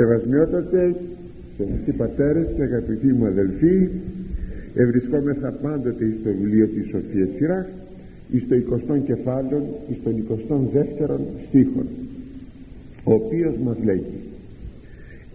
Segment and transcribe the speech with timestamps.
[0.00, 0.94] Σεβασμιότατε
[1.56, 3.26] Σεβαστοί πατέρες και αγαπητοί μου
[4.74, 7.66] ευρισκόμεθα πάντοτε στο βιβλίο της Σοφίας Σειράς
[8.30, 8.54] εις το
[8.94, 10.14] 20 κεφάλαιο εις τον
[11.08, 11.18] 22
[11.48, 11.86] στίχον
[13.04, 14.20] ο οποίος μας λέγει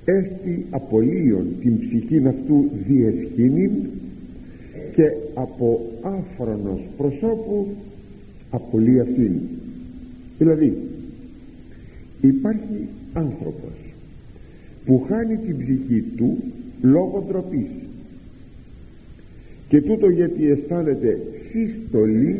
[0.05, 3.71] έστι απολύον την ψυχήν αυτού διεσχήνην
[4.95, 7.67] και από άφρονος προσώπου
[8.49, 9.33] απολύει αυτήν
[10.37, 10.77] δηλαδή
[12.21, 13.84] υπάρχει άνθρωπος
[14.85, 16.37] που χάνει την ψυχή του
[16.81, 17.67] λόγω ντροπής.
[19.67, 21.19] και τούτο γιατί αισθάνεται
[21.51, 22.39] σύστολη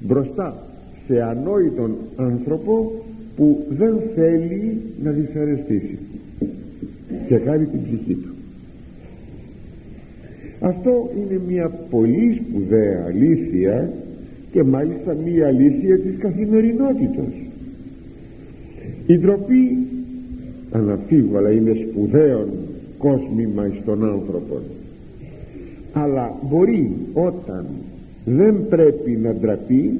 [0.00, 0.66] μπροστά
[1.06, 2.92] σε ανόητον άνθρωπο
[3.36, 5.98] που δεν θέλει να δυσαρεστήσει
[7.28, 8.28] και κάνει την ψυχή του
[10.60, 13.92] αυτό είναι μια πολύ σπουδαία αλήθεια
[14.52, 17.32] και μάλιστα μια αλήθεια της καθημερινότητας
[19.06, 19.78] η ντροπή
[20.72, 22.48] αναφίβολα είναι σπουδαίον
[22.98, 24.60] κόσμημα εις τον άνθρωπο.
[25.92, 27.66] Αλλά μπορεί όταν
[28.24, 29.98] δεν πρέπει να ντραπεί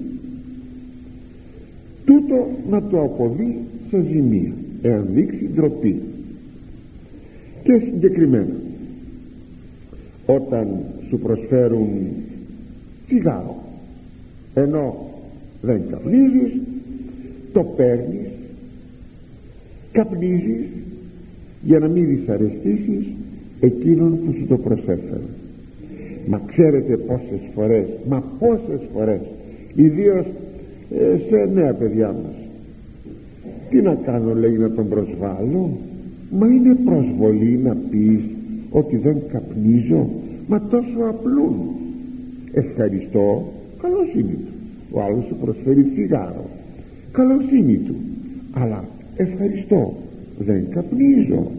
[2.05, 3.59] τούτο να το αποδεί
[3.91, 6.01] σε ζημία εάν δείξει ντροπή.
[7.63, 8.55] Και συγκεκριμένα
[10.27, 10.69] όταν
[11.09, 11.89] σου προσφέρουν
[13.07, 13.57] τσιγάρο
[14.55, 15.11] ενώ
[15.63, 16.53] δεν καπνίζεις
[17.53, 18.29] το παίρνεις
[19.93, 20.67] καπνίζεις
[21.63, 23.07] για να μην δυσαρεστήσεις
[23.61, 25.29] εκείνον που σου το προσέφερε.
[26.27, 29.21] Μα ξέρετε πόσες φορές μα πόσες φορές
[29.75, 30.27] ιδίως
[30.99, 32.35] ε, σε νέα παιδιά μας.
[33.71, 35.71] Τι να κάνω λέει να τον προσβάλλω;
[36.31, 38.21] Μα είναι προσβολή να πεις
[38.71, 40.11] ότι δεν καπνίζω
[40.47, 41.55] μα τόσο απλούν.
[42.53, 44.53] Ευχαριστώ καλοσύνη του.
[44.91, 46.45] Ο άλλος σου προσφέρει τσιγάρο
[47.13, 47.95] καλοσύνη του.
[48.53, 48.85] Αλλά
[49.23, 49.97] ευχαριστώ.
[50.39, 51.51] Δεν καπνίζω.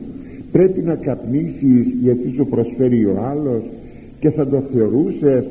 [0.52, 3.64] Πρέπει να καπνίσεις γιατί σου προσφέρει ο άλλος
[4.20, 5.46] και θα το θεωρούσες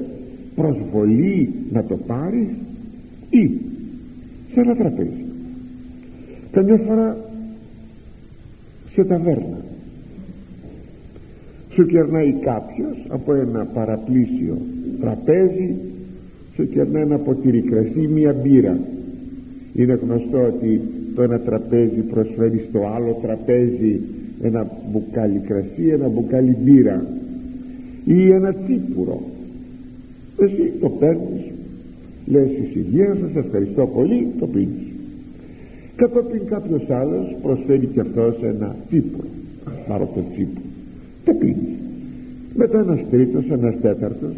[0.54, 2.48] προσβολή να το πάρεις.
[3.30, 3.50] Ή
[4.52, 5.24] σε ένα τραπέζι
[6.50, 7.16] καμιά φορά
[8.92, 9.64] σε ταβέρνα.
[11.70, 14.58] Σου κερνάει κάποιος από ένα παραπλήσιο
[15.00, 15.74] τραπέζι
[16.54, 18.78] σου κερνάει ένα ποτήρι κρασί μία μπύρα.
[19.74, 20.80] Είναι γνωστό ότι
[21.14, 24.00] το ένα τραπέζι προσφέρεις στο άλλο τραπέζι
[24.42, 27.06] ένα μπουκάλι κρασί ένα μπουκάλι μπύρα
[28.04, 29.20] ή ένα τσίπουρο.
[30.38, 31.42] Εσύ το παίρνεις
[32.26, 34.88] λες εις υγεία σας ευχαριστώ πολύ το πίνεις.
[35.96, 39.28] Κατόπιν κάποιος άλλος προσφέρει και αυτός ένα τσίπουρο
[39.88, 40.66] πάρω το τσίπουρο.
[41.24, 41.78] Το πίνεις.
[42.54, 44.34] Μετά ένας τρίτος, ένας τέταρτος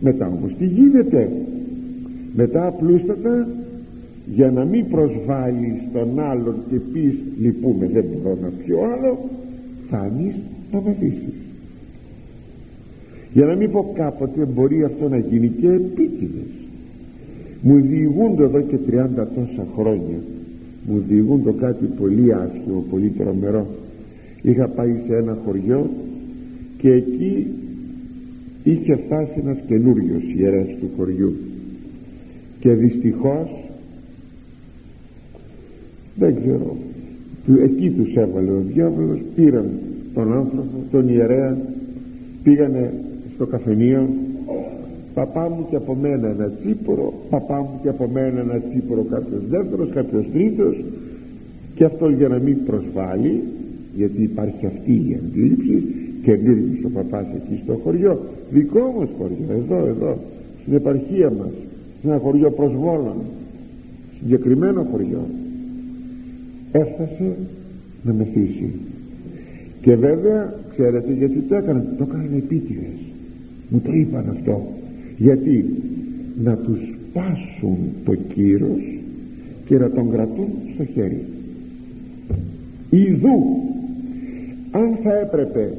[0.00, 1.30] μετά όμως τι γίνεται.
[2.36, 3.48] Μετά απλούστατα
[4.26, 9.18] για να μην προσβάλλεις τον άλλον και πεις λυπούμε δεν μπορώ να πιω άλλο
[9.86, 10.34] φτάνεις
[10.72, 11.44] να μαθήσεις
[13.34, 16.52] για να μην πω κάποτε μπορεί αυτό να γίνει και επίτηδες.
[17.62, 20.18] Μου διηγούνται εδώ και 30 τόσα χρόνια.
[20.88, 23.66] Μου διηγούνται κάτι πολύ άσχημο πολύ τρομερό.
[24.42, 25.90] Είχα πάει σε ένα χωριό
[26.78, 27.46] και εκεί
[28.62, 31.34] είχε φτάσει ένας καινούριος ιερέας του χωριού.
[32.60, 33.48] Και δυστυχώς
[36.14, 36.76] δεν ξέρω.
[37.62, 39.70] Εκεί τους έβαλε ο διάβολος πήραν
[40.14, 41.56] τον άνθρωπο τον ιερέα
[42.42, 42.92] πήγανε
[43.34, 44.08] στο καφενείο.
[45.14, 49.42] Παπά μου και από μένα ένα τσίπορο παπά μου και από μένα ένα τσίπορο κάποιος
[49.48, 50.84] δεύτερος κάποιος τρίτος
[51.74, 53.42] και αυτό για να μην προσβάλλει
[53.96, 55.82] γιατί υπάρχει αυτή η αντίληψη
[56.22, 58.20] και αντίληψη ο παπάς εκεί στο χωριό.
[58.50, 60.18] Δικό μας χωριό εδώ εδώ
[60.62, 61.52] στην επαρχία μας
[62.00, 63.16] σε ένα χωριό προσβόλων
[64.18, 65.26] συγκεκριμένο χωριό
[66.78, 67.36] έφτασε
[68.02, 68.70] να μεθύσει
[69.80, 72.98] και βέβαια ξέρετε γιατί το έκανε το έκανε επίτηδες.
[73.68, 74.66] Μου το είπαν αυτό.
[75.16, 75.64] Γιατί
[76.42, 78.98] να τους πάσουν το κύρος
[79.66, 81.24] και να τον κρατούν στο χέρι.
[82.90, 83.64] Ιδού
[84.70, 85.72] αν θα έπρεπε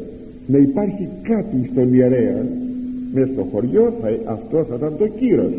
[0.47, 2.45] να υπάρχει κάτι στον ιερέα
[3.13, 5.53] μέσα στο χωριό θα, αυτό θα ήταν το κύρος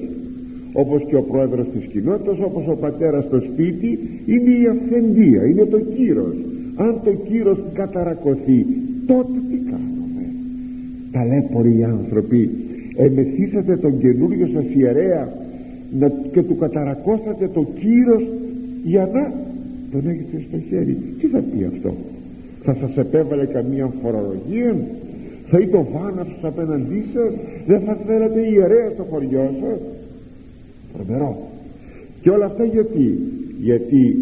[0.83, 5.65] όπως και ο πρόεδρος της κοινότητας όπως ο πατέρας στο σπίτι είναι η αυθεντία είναι
[5.65, 6.37] το κύρος.
[6.77, 8.67] Αν το κύρος καταρακωθεί
[9.07, 10.25] τότε τι κάνουμε.
[11.13, 12.51] Ταλέποροι οι άνθρωποι
[12.97, 15.33] εμεθύσατε τον καινούριο σας ιερέα
[15.99, 18.23] να, και του καταρακώσατε το κύρος
[18.85, 19.33] για να
[19.93, 20.97] τον έχετε στο χέρι.
[21.21, 21.95] Τι θα πει αυτό;
[22.63, 24.77] Θα σας επέβαλε καμία φορολογία;
[25.47, 27.33] Θα είπε ο βάναυσος απέναντί σας;
[27.67, 29.79] Δεν θα θέλατε ιερέα στο χωριό σας;
[30.97, 31.49] Τρομερό.
[32.21, 33.19] Και όλα αυτά γιατί;
[33.61, 34.17] Γιατί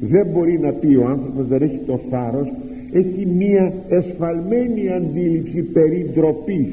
[0.00, 2.52] δεν μπορεί να πει ο άνθρωπος δεν έχει το θάρρος
[2.92, 6.68] έχει μία εσφαλμένη αντίληψη περί ντροπής.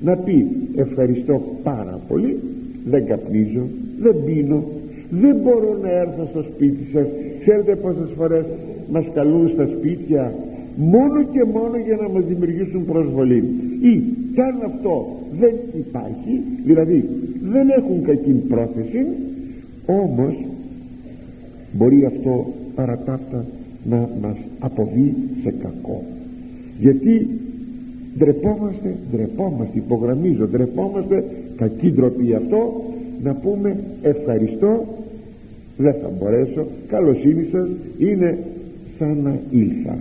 [0.00, 2.38] Να πει ευχαριστώ πάρα πολύ
[2.84, 3.66] δεν καπνίζω
[4.00, 4.64] δεν πίνω
[5.10, 7.06] δεν μπορώ να έρθω στο σπίτι σας.
[7.40, 8.44] Ξέρετε πόσες φορές
[8.92, 10.34] μας καλούν στα σπίτια
[10.76, 13.44] μόνο και μόνο για να μας δημιουργήσουν προσβολή.
[13.80, 14.02] Ή
[14.34, 16.42] κι αν αυτό δεν υπάρχει.
[16.64, 17.08] Δηλαδή
[17.42, 19.06] δεν έχουν κακή πρόθεση.
[19.86, 20.34] Όμως
[21.72, 23.44] μπορεί αυτό παρατάφτα
[23.84, 26.04] να μας αποβεί σε κακό.
[26.78, 27.28] Γιατί
[28.18, 31.24] ντρεπόμαστε ντρεπόμαστε υπογραμμίζω ντρεπόμαστε
[31.56, 32.84] κακή ντροπή αυτό
[33.22, 34.84] να πούμε ευχαριστώ
[35.76, 38.38] δεν θα μπορέσω καλοσύνη σας είναι
[38.98, 39.98] σαν να ήλθα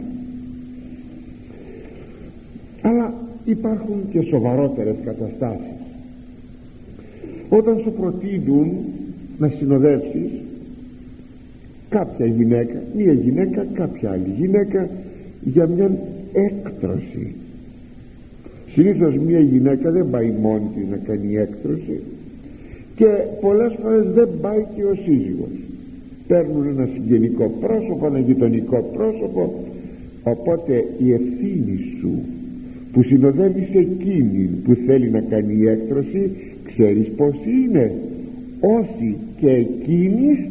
[2.82, 3.14] αλλά
[3.46, 5.74] υπάρχουν και σοβαρότερες καταστάσεις.
[7.50, 8.70] Όταν σου προτείνουν
[9.38, 10.32] να συνοδεύσεις
[11.90, 14.90] κάποια γυναίκα μία γυναίκα κάποια άλλη γυναίκα
[15.44, 15.92] για μια
[16.34, 17.36] έκτρωση.
[18.72, 22.00] Συνήθως μία γυναίκα δεν πάει μόνη της να κάνει έκτρωση
[22.96, 23.06] και
[23.42, 25.58] πολλές φορές δεν πάει και ο σύζυγος.
[26.28, 29.54] Παίρνουν ένα συγγενικό πρόσωπο ένα γειτονικό πρόσωπο
[30.24, 32.20] οπότε η ευθύνη σου
[32.94, 36.32] που συνοδεύεις εκείνη που θέλει να κάνει έκτρωση
[36.66, 37.92] ξέρεις πως είναι.
[38.60, 40.48] Όσοι και εκείνης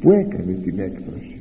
[0.00, 1.36] που έκανε την έκτρωση.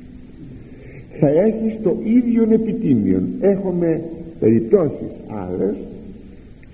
[1.20, 4.02] Θα έχεις το ίδιο επιτίμιο έχουμε
[4.40, 5.76] περιπτώσεις άλλες.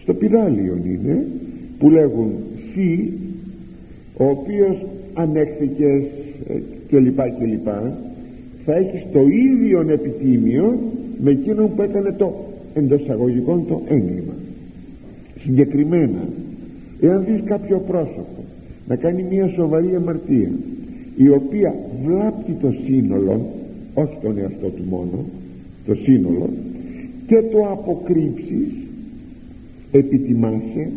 [0.01, 1.25] Στο πιδάλιο είναι
[1.79, 2.31] που λέγουν
[2.71, 3.13] σύ
[4.17, 6.03] ο οποίος ανέχθηκες
[6.47, 6.53] ε,
[6.87, 7.97] και λοιπά και λοιπά.
[8.65, 10.79] Θα έχεις το ίδιο επιτίμιο
[11.23, 12.46] με εκείνον που έκανε το
[12.77, 14.33] εντός αγωγικών το έγκλημα.
[15.39, 16.27] Συγκεκριμένα
[17.01, 18.43] εάν δεις κάποιο πρόσωπο
[18.87, 20.51] να κάνει μια σοβαρή αμαρτία
[21.15, 21.75] η οποία
[22.05, 23.45] βλάπτει το σύνολο
[23.93, 25.25] όχι τον εαυτό του μόνο
[25.85, 26.49] το σύνολο
[27.27, 28.71] και το αποκρύψεις
[29.91, 30.89] επιτιμάσαι.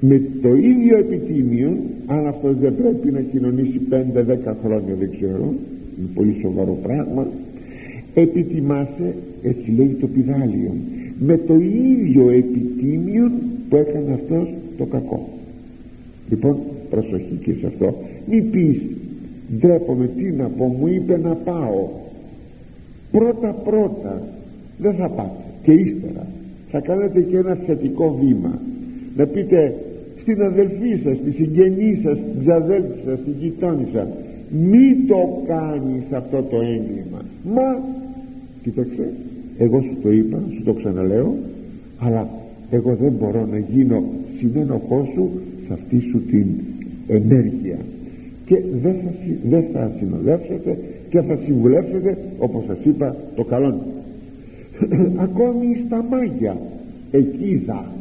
[0.00, 1.76] Με το ίδιο επιτίμιο
[2.06, 3.94] αν αυτός δεν πρέπει να κοινωνήσει 5-10
[4.64, 5.54] χρόνια δεν ξέρω
[5.98, 7.26] είναι πολύ σοβαρό πράγμα
[8.14, 10.74] επιτιμάσαι έτσι λέει το πιδάλιο
[11.18, 13.30] με το ίδιο επιτίμιο
[13.68, 15.28] που έκανε αυτός το κακό.
[16.30, 16.56] Λοιπόν
[16.90, 17.94] προσοχή και σε αυτό.
[18.26, 18.82] Μη πεις
[19.58, 21.88] ντρέπομαι τι να πω μου είπε να πάω.
[23.10, 24.22] Πρώτα πρώτα
[24.78, 26.26] δεν θα πάτε και ύστερα
[26.70, 28.58] θα κάνετε και ένα θετικό βήμα.
[29.16, 29.74] Να πείτε
[30.20, 34.08] στην αδελφή σας, στη συγγενή σας, στην ξαδέλφη σας, στην γειτόνισσα
[34.50, 37.20] μη το κάνεις αυτό το έγκλημα.
[37.54, 37.82] Μα
[38.64, 39.12] κοίταξε.
[39.58, 41.34] Εγώ σου το είπα, σου το ξαναλέω
[41.98, 42.28] αλλά
[42.70, 44.02] εγώ δεν μπορώ να γίνω
[44.38, 45.30] συνένοχός σου
[45.66, 46.46] σε αυτή σου την
[47.06, 47.78] ενέργεια.
[48.46, 49.10] Και δεν θα,
[49.48, 50.78] δεν θα συνοδεύσετε
[51.10, 53.80] και θα συμβουλεύσετε όπως σας είπα το καλό
[55.26, 56.56] ακόμη στα μάγια
[57.10, 57.92] εκεί θα.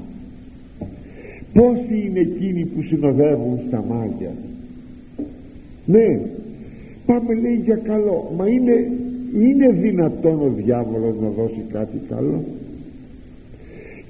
[1.53, 4.31] Πόσοι είναι εκείνοι που συνοδεύουν στα μάγια;
[5.85, 6.19] Ναι
[7.05, 8.91] πάμε λέει για καλό μα είναι,
[9.39, 12.43] είναι δυνατόν ο διάβολος να δώσει κάτι καλό;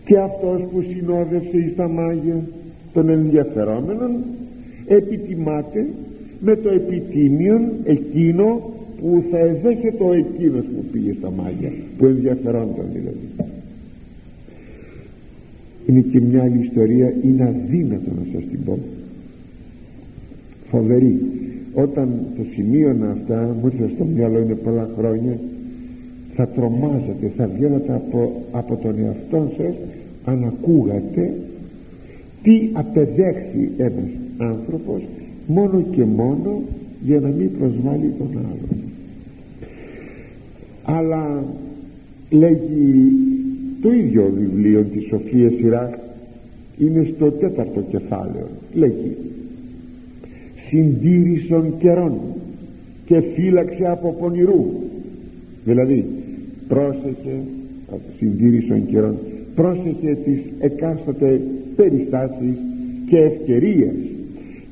[0.06, 2.42] Και αυτός που συνόδευσε στα μάγια
[2.94, 4.12] των ενδιαφερόμενων
[4.88, 5.86] επιτιμάται
[6.40, 12.86] με το επιτίμιο εκείνο που θα εδέχεται ο εκείνος που πήγε στα μάγια που ενδιαφερόνταν
[12.94, 13.50] δηλαδή.
[15.88, 18.80] Είναι και μια άλλη ιστορία είναι αδύνατο να σας την πω.
[20.70, 21.22] Φοβερή
[21.74, 25.38] όταν το σημείωνα αυτά μου ήρθε στο μυαλό είναι πολλά χρόνια
[26.36, 29.74] θα τρομάζατε θα βγαίνατε από, από τον εαυτό σας
[30.26, 31.34] αν ακούγατε
[32.44, 35.02] τι απεδέχθη ένας άνθρωπος
[35.48, 36.62] μόνο και μόνο
[37.06, 38.82] για να μην προσβάλλει τον άλλον.
[40.84, 41.44] Αλλά
[42.30, 43.12] λέγει
[43.82, 46.00] το ίδιο βιβλίο της Σοφίας Σειρά
[46.78, 49.16] είναι στο τέταρτο κεφάλαιο λέγει
[50.74, 52.14] συντήρησον καιρών
[53.06, 54.66] και φύλαξε από πονηρού.
[55.66, 56.06] Δηλαδή
[56.68, 57.42] πρόσεχε
[58.18, 59.16] συντήρησον καιρών
[59.56, 61.42] πρόσεχε τις εκάστοτε
[61.76, 62.56] περιστάσεις
[63.10, 63.96] και ευκαιρίες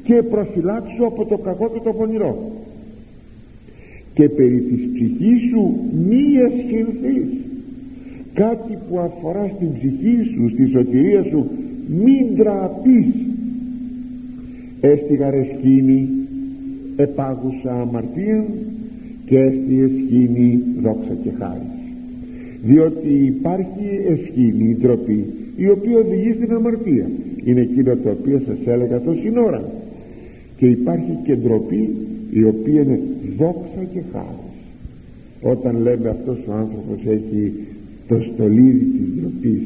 [0.04, 2.52] και προφυλάξω από το κακό και το πονηρό.
[4.14, 5.76] Και περί της ψυχής σου
[6.08, 7.40] μη εσχυνθείς.
[8.34, 11.46] Κάτι που αφορά στην ψυχή σου στη σωτηρία σου
[12.04, 13.21] μην τραπείς
[14.82, 16.10] έστι γαρεσκήνη
[16.96, 18.46] επάγουσα αμαρτία
[19.26, 21.70] και έστι εσχήνη δόξα και χάρη.
[22.64, 27.10] Διότι υπάρχει εσχήνη ντροπή η οποία οδηγεί στην αμαρτία.
[27.44, 29.64] Είναι εκείνο το οποίο σας έλεγα το σύνορα.
[30.58, 31.90] Και υπάρχει και ντροπή
[32.32, 33.00] η οποία είναι
[33.38, 34.50] δόξα και χάρη.
[35.42, 37.54] Όταν λέμε αυτός ο άνθρωπος έχει
[38.08, 39.62] το στολίδι της ντροπής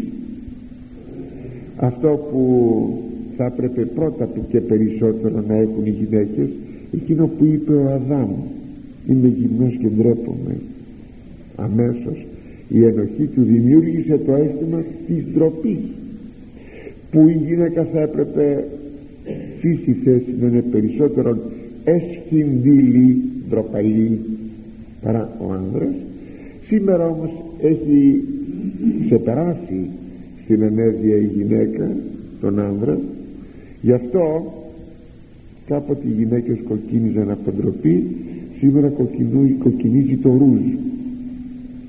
[1.78, 3.04] αυτό που
[3.38, 6.48] θα έπρεπε πρώτα και περισσότερο να έχουν οι γυναίκες
[6.94, 8.32] εκείνο που είπε ο Αδάμ.
[9.10, 10.56] Είμαι γυμνός και ντρέπομαι
[11.56, 12.26] αμέσως
[12.70, 15.80] η ενοχή του δημιούργησε το αίσθημα της ντροπής
[17.12, 18.68] που η γυναίκα θα έπρεπε
[19.60, 21.38] φύση θέση να είναι περισσότερο
[21.84, 24.20] εσχυντήλη ντροπαλή
[25.02, 25.96] παρά ο άνδρας.
[26.64, 27.30] Σήμερα όμως
[27.62, 28.24] έχει
[29.06, 29.86] ξεπεράσει
[30.44, 31.92] στην ενέργεια η γυναίκα
[32.42, 33.00] τον άνδρα
[33.86, 34.54] γι' αυτό
[35.68, 38.16] κάποτε οι γυναίκες κοκκίνιζαν από ντροπή
[38.58, 38.92] σήμερα
[39.60, 40.66] κοκκινίζει το ρούζ.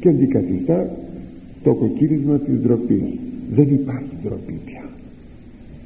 [0.01, 0.91] Και αντικαθιστά
[1.63, 3.03] το κοκκίνισμα της ντροπής.
[3.55, 4.85] δεν υπάρχει ντροπή πια.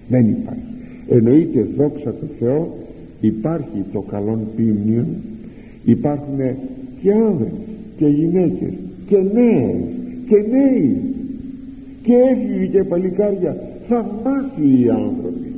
[0.08, 0.72] Δεν υπάρχει.
[1.08, 2.76] Εννοείται δόξα τω Θεώ
[3.20, 5.06] υπάρχει το καλόν ποιμνιον
[5.84, 6.38] υπάρχουν
[7.02, 7.52] και άνδρες
[7.96, 8.72] και γυναίκες
[9.06, 9.82] και νέες
[10.28, 10.96] και νέοι.
[12.02, 13.56] Και έφηβοι και παλικάρια.
[13.88, 15.49] Θαυμάσιοι οι άνθρωποι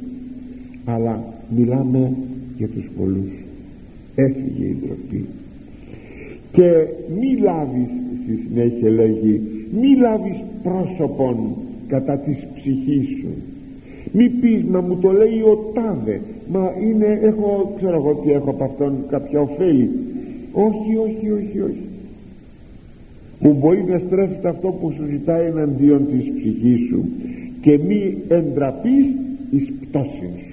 [0.85, 1.25] αλλά
[1.57, 2.13] μιλάμε
[2.59, 3.33] για τους πολλούς.
[4.15, 5.27] Έφυγε η ντροπή.
[6.53, 6.87] Και
[7.21, 7.89] μη λάβεις
[8.23, 9.41] στη συνέχεια λέγει
[9.81, 11.37] μη λάβεις πρόσωπον
[11.87, 13.29] κατά της ψυχής σου.
[14.13, 16.21] Μη πεις μα μου το λέει ο τάδε.
[16.53, 19.91] Μα είναι έχω ξέρω εγώ τι έχω από αυτόν κάποια ωφέλη.
[20.53, 21.87] Όχι όχι όχι όχι.
[23.41, 27.05] Που μπορεί να στρέφεται αυτό που σου ζητάει εναντίον της ψυχής σου
[27.61, 29.07] και μη εντραπείς
[29.51, 30.52] εις πτώσιν σου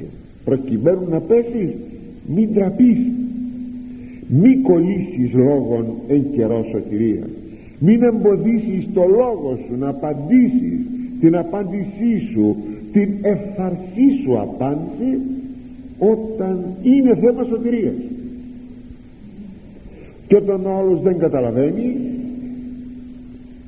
[0.50, 1.70] προκειμένου να πέσεις
[2.36, 2.98] μη ντραπείς
[4.28, 7.30] μη κολλήσεις λόγων εν καιρό σωτηρίας.
[7.80, 10.80] Μην εμποδίσεις το λόγο σου να απαντήσεις
[11.20, 12.56] την απάντησή σου
[12.92, 15.20] την ευθαρσή σου απάντηση
[16.00, 18.00] όταν είναι θέμα σωτηρίας.
[20.28, 21.96] Και όταν ο άλλος δεν καταλαβαίνει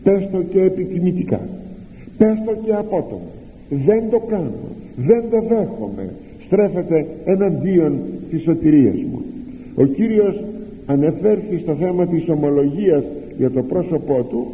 [0.04, 1.40] πες το και επιτιμητικά
[2.18, 3.32] πες το και απότομα.
[3.70, 4.70] Δεν το κάνω.
[4.96, 6.10] Δεν το δέχομαι
[6.52, 9.22] στρέφεται εναντίον της σωτηρίας μου.
[9.76, 10.44] Ο Κύριος
[10.86, 13.04] ανεφέρθη στο θέμα της ομολογίας
[13.38, 14.48] για το πρόσωπό του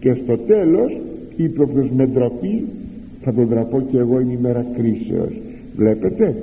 [0.00, 0.96] και στο τέλος
[1.36, 2.64] είπε όποιος με ντροπή
[3.22, 5.32] θα τον ντραπώ και εγώ είναι η μέρα κρίσεως
[5.76, 6.34] βλέπετε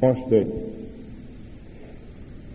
[0.00, 0.46] ώστε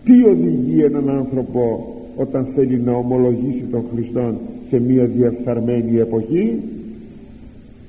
[0.03, 4.33] τι οδηγεί έναν άνθρωπο όταν θέλει να ομολογήσει τον Χριστό
[4.69, 6.57] σε μια διεφθαρμένη εποχή;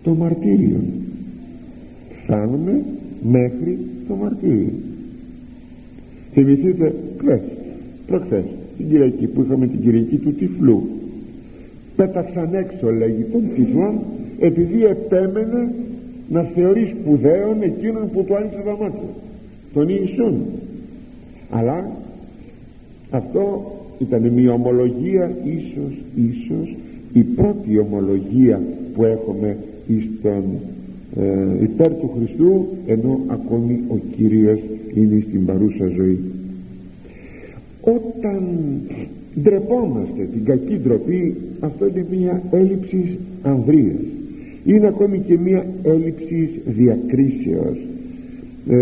[0.02, 0.80] Το μαρτύριο.
[2.22, 2.82] Φτάνουμε
[3.22, 4.70] μέχρι το μαρτύριο
[6.32, 7.40] θυμηθείτε χθες
[8.06, 8.44] προχθές
[8.76, 10.82] την Κυριακή που είχαμε την Κυριακή του τυφλού.
[11.96, 14.02] Πέταξαν έξω λέγει τον τυφλό
[14.38, 15.72] επειδή επέμενε
[16.28, 19.08] να θεωρεί σπουδαίων εκείνον που του άνοιξε τα μάτια
[19.72, 20.44] τον Ιησούν.
[21.50, 21.90] Αλλά
[23.10, 26.76] αυτό ήταν μια ομολογία ίσως ίσως
[27.12, 28.60] η πρώτη ομολογία
[28.94, 30.44] που έχουμε στον
[31.16, 34.60] ε, υπέρ του Χριστού ενώ ακόμη ο Κύριος
[34.94, 36.18] είναι στην παρούσα ζωή.
[37.80, 38.42] Όταν
[39.42, 44.02] ντρεπόμαστε την κακή ντροπή αυτό είναι μια έλλειψη ανδρείας.
[44.64, 47.78] Είναι ακόμη και μια έλλειψη διακρίσεως
[48.68, 48.76] ε,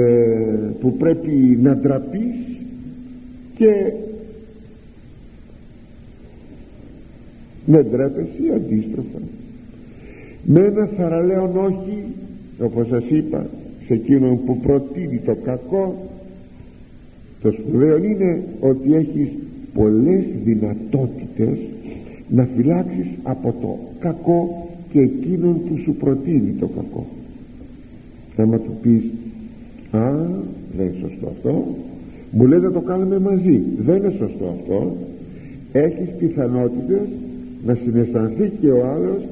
[0.81, 2.37] που πρέπει να ντραπείς
[3.57, 3.93] και
[7.67, 9.19] δεν ντρέπεσαι αντίστροφα
[10.45, 12.05] με ένα θαραλέον όχι
[12.61, 13.47] όπως σας είπα
[13.87, 16.09] σε εκείνον που προτείνει το κακό
[17.43, 19.29] το σπουδαίο είναι ότι έχεις
[19.75, 21.59] πολλές δυνατότητες
[22.29, 27.07] να φυλάξεις από το κακό και εκείνον που σου προτείνει το κακό.
[28.37, 29.03] Άμα του πεις
[29.91, 30.11] α
[30.77, 31.67] δεν είναι σωστό αυτό
[32.31, 34.97] μου λέει να το κάνουμε μαζί δεν είναι σωστό αυτό
[35.73, 37.09] έχεις πιθανότητες
[37.67, 39.23] να συναισθανθεί και ο άλλος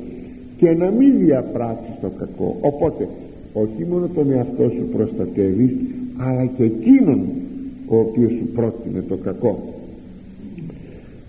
[0.59, 2.57] και να μην διαπράξει το κακό.
[2.61, 3.09] Οπότε
[3.53, 5.71] όχι μόνο τον εαυτό σου προστατεύεις
[6.17, 7.21] αλλά και εκείνον
[7.87, 9.75] ο οποίος σου πρότεινε το κακό.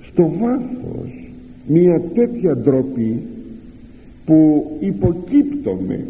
[0.01, 1.31] Στο βάθος
[1.67, 3.21] μια τέτοια ντροπή
[4.25, 6.05] που υποκύπτομαι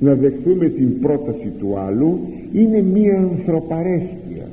[0.00, 2.18] να δεχθούμε την πρόταση του άλλου
[2.52, 4.48] είναι μια ανθρωπαρέσκεια.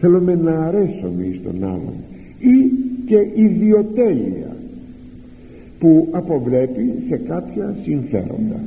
[0.00, 1.94] Θέλουμε να αρέσουμε εις τον άλλον.
[2.38, 2.70] Ή
[3.06, 4.56] και ιδιοτέλεια
[5.78, 8.60] που αποβλέπει σε κάποια συμφέροντα.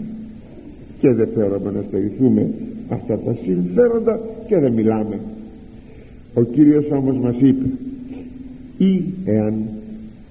[0.99, 2.49] Και δεν θέλουμε να στερηθούμε
[2.89, 5.19] αυτά τα συμφέροντα και δεν μιλάμε.
[6.33, 7.65] Ο Κύριος όμως μας είπε
[8.77, 9.53] ή εάν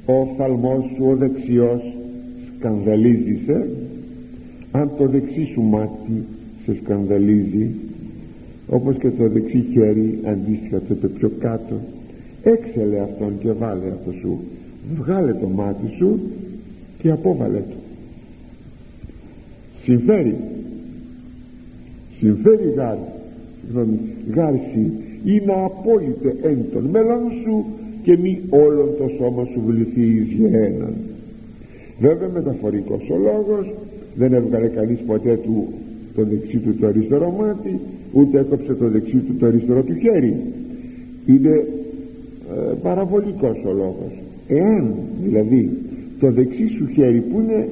[0.06, 1.82] ο φαλμός σου ο δεξιός
[2.56, 3.68] σκανδαλίζησε
[4.72, 6.25] αν το δεξί σου μάτι
[6.64, 7.70] σε σκανδαλίζει
[8.68, 11.75] όπως και το δεξί χέρι αντίστοιχα το πιο κάτω
[12.42, 14.38] έξελε αυτόν και βάλε αυτό σου
[14.94, 16.20] βγάλε το μάτι σου
[17.02, 17.75] και απόβαλε το
[19.83, 20.37] συμφέρει.
[22.19, 22.97] Συμφέρει γάρ
[24.35, 24.92] γάρση
[25.25, 27.64] ή να απόλυτε εν των μέλλον σου
[28.02, 30.95] και μη όλον το σώμα σου βληθεί εις γέναν
[32.00, 33.75] βέβαια μεταφορικός ο λόγος.
[34.14, 35.69] Δεν έβγαλε κανείς ποτέ του
[36.14, 37.80] το δεξί του το αριστερό μάτι
[38.12, 40.37] ούτε έκοψε το δεξί του το αριστερό του χέρι.
[41.26, 41.66] Είναι
[42.50, 44.12] ε, παραβολικός ο λόγος.
[44.49, 45.71] Εάν δηλαδή
[46.20, 47.68] το δεξί σου χέρι που είναι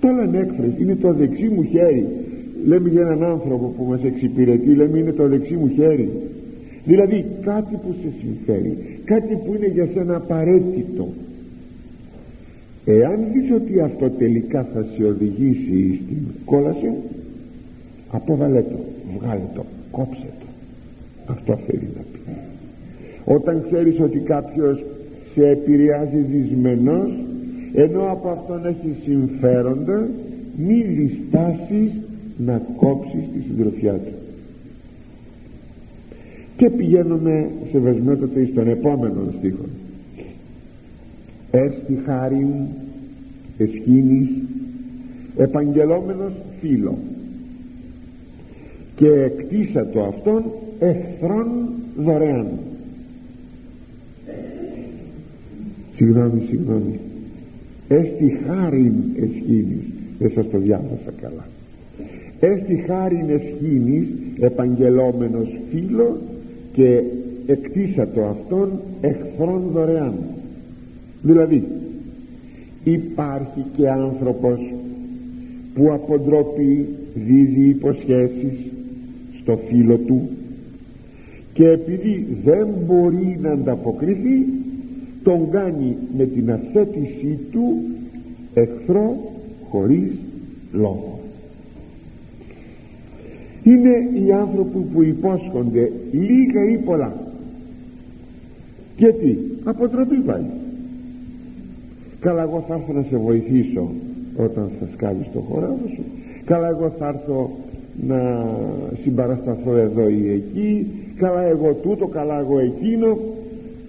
[0.00, 2.06] το λένε έκφραση είναι το δεξί μου χέρι.
[2.66, 6.10] Λέμε για έναν άνθρωπο που μας εξυπηρετεί λέμε είναι το δεξί μου χέρι.
[6.84, 11.08] Δηλαδή κάτι που σε συμφέρει κάτι που είναι για σένα απαραίτητο.
[12.84, 16.92] Εάν δεις ότι αυτό τελικά θα σε οδηγήσει στην κόλαση
[18.10, 18.78] απόβαλε το
[19.18, 20.46] βγάλε το κόψε το.
[21.26, 22.18] Αυτό θέλει να πει.
[23.24, 24.84] Όταν ξέρεις ότι κάποιος
[25.34, 27.10] σε επηρεάζει δυσμενός
[27.72, 30.08] ενώ από αυτόν έχει συμφέροντα
[30.56, 31.92] μη διστάσεις
[32.36, 34.12] να κόψεις τη συντροφιά του.
[36.56, 39.64] Και πηγαίνουμε σε βεσμέτωτε στον επόμενο στίχο
[41.50, 42.48] έστι χάριν
[43.58, 44.28] εσχήνης
[45.36, 46.98] επαγγελόμενος φίλο
[48.96, 50.44] και εκτίσα το αυτόν
[50.78, 51.48] εχθρόν
[51.96, 52.46] δωρεάν
[55.96, 57.00] συγγνώμη συγγνώμη
[57.88, 59.84] έστι χάριν εσχήνης.
[60.18, 61.46] Δεν σας το διάβασα καλά.
[62.40, 64.08] Έστι χάριν εσχήνης
[64.40, 66.16] επαγγελόμενος φίλος
[66.72, 67.02] και
[67.46, 68.68] εκτίσα το αυτόν
[69.00, 70.14] εχθρόν δωρεάν.
[71.22, 71.64] Δηλαδή
[72.84, 74.58] υπάρχει και άνθρωπος
[75.74, 78.54] που από ντροπή δίδει υποσχέσεις
[79.42, 80.28] στο φίλο του
[81.52, 84.46] και επειδή δεν μπορεί να ανταποκριθεί
[85.22, 87.82] τον κάνει με την αθέτησή του
[88.54, 89.32] εχθρό
[89.70, 90.10] χωρίς
[90.72, 91.18] λόγο.
[93.62, 97.16] Είναι οι άνθρωποι που υπόσχονται λίγα ή πολλά.
[98.96, 100.44] Και τι αποτροπή πάει
[102.20, 103.90] καλά εγώ θα έρθω να σε βοηθήσω
[104.36, 106.02] όταν θα σκάβεις το χώρο σου.
[106.44, 107.50] Καλά εγώ θα έρθω
[108.06, 108.46] να
[109.02, 110.86] συμπαρασταθώ εδώ ή εκεί.
[111.16, 113.18] Καλά εγώ τούτο καλά εγώ εκείνο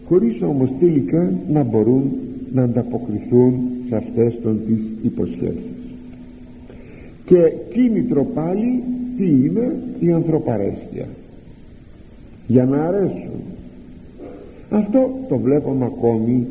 [0.09, 2.11] χωρίς όμως τελικά να μπορούν
[2.53, 3.53] να ανταποκριθούν
[3.87, 5.77] σε αυτές των τις υποσχέσεις.
[7.25, 8.83] Και κίνητρο πάλι
[9.17, 11.05] τι είναι η ανθρωπαρέσκεια.
[12.47, 13.39] Για να αρέσουν.
[14.69, 16.47] Αυτό το βλέπουμε ακόμη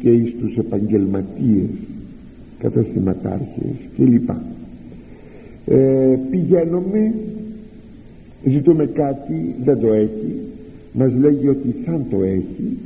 [0.00, 1.68] και εις τους επαγγελματίες
[2.58, 4.30] καταστηματάρχες κλπ.
[5.66, 7.14] Ε, πηγαίνουμε
[8.44, 10.34] ζητούμε κάτι δεν το έχει.
[10.92, 12.76] Μας λέγει ότι θα το έχει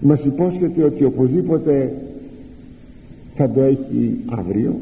[0.00, 1.92] μας υπόσχεται ότι οπωσδήποτε
[3.34, 4.74] θα το έχει αύριο.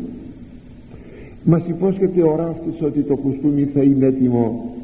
[1.45, 4.75] Μας υπόσχεται ο ράφτης ότι το κουστούμι θα είναι έτοιμο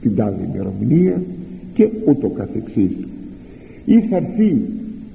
[0.00, 1.22] την τάδη ημερομηνία
[1.74, 2.90] και ούτω καθεξής.
[3.84, 4.60] Ή θα έρθει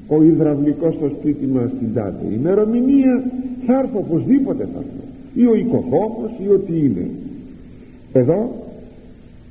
[0.08, 3.24] ο υδραυλικός στο σπίτι μας την τάδη ημερομηνία
[3.66, 5.04] θα έρθω οπωσδήποτε θα έρθω.
[5.34, 7.10] Ή ο οικοδόμος ή ό,τι είναι.
[8.14, 8.56] Εδώ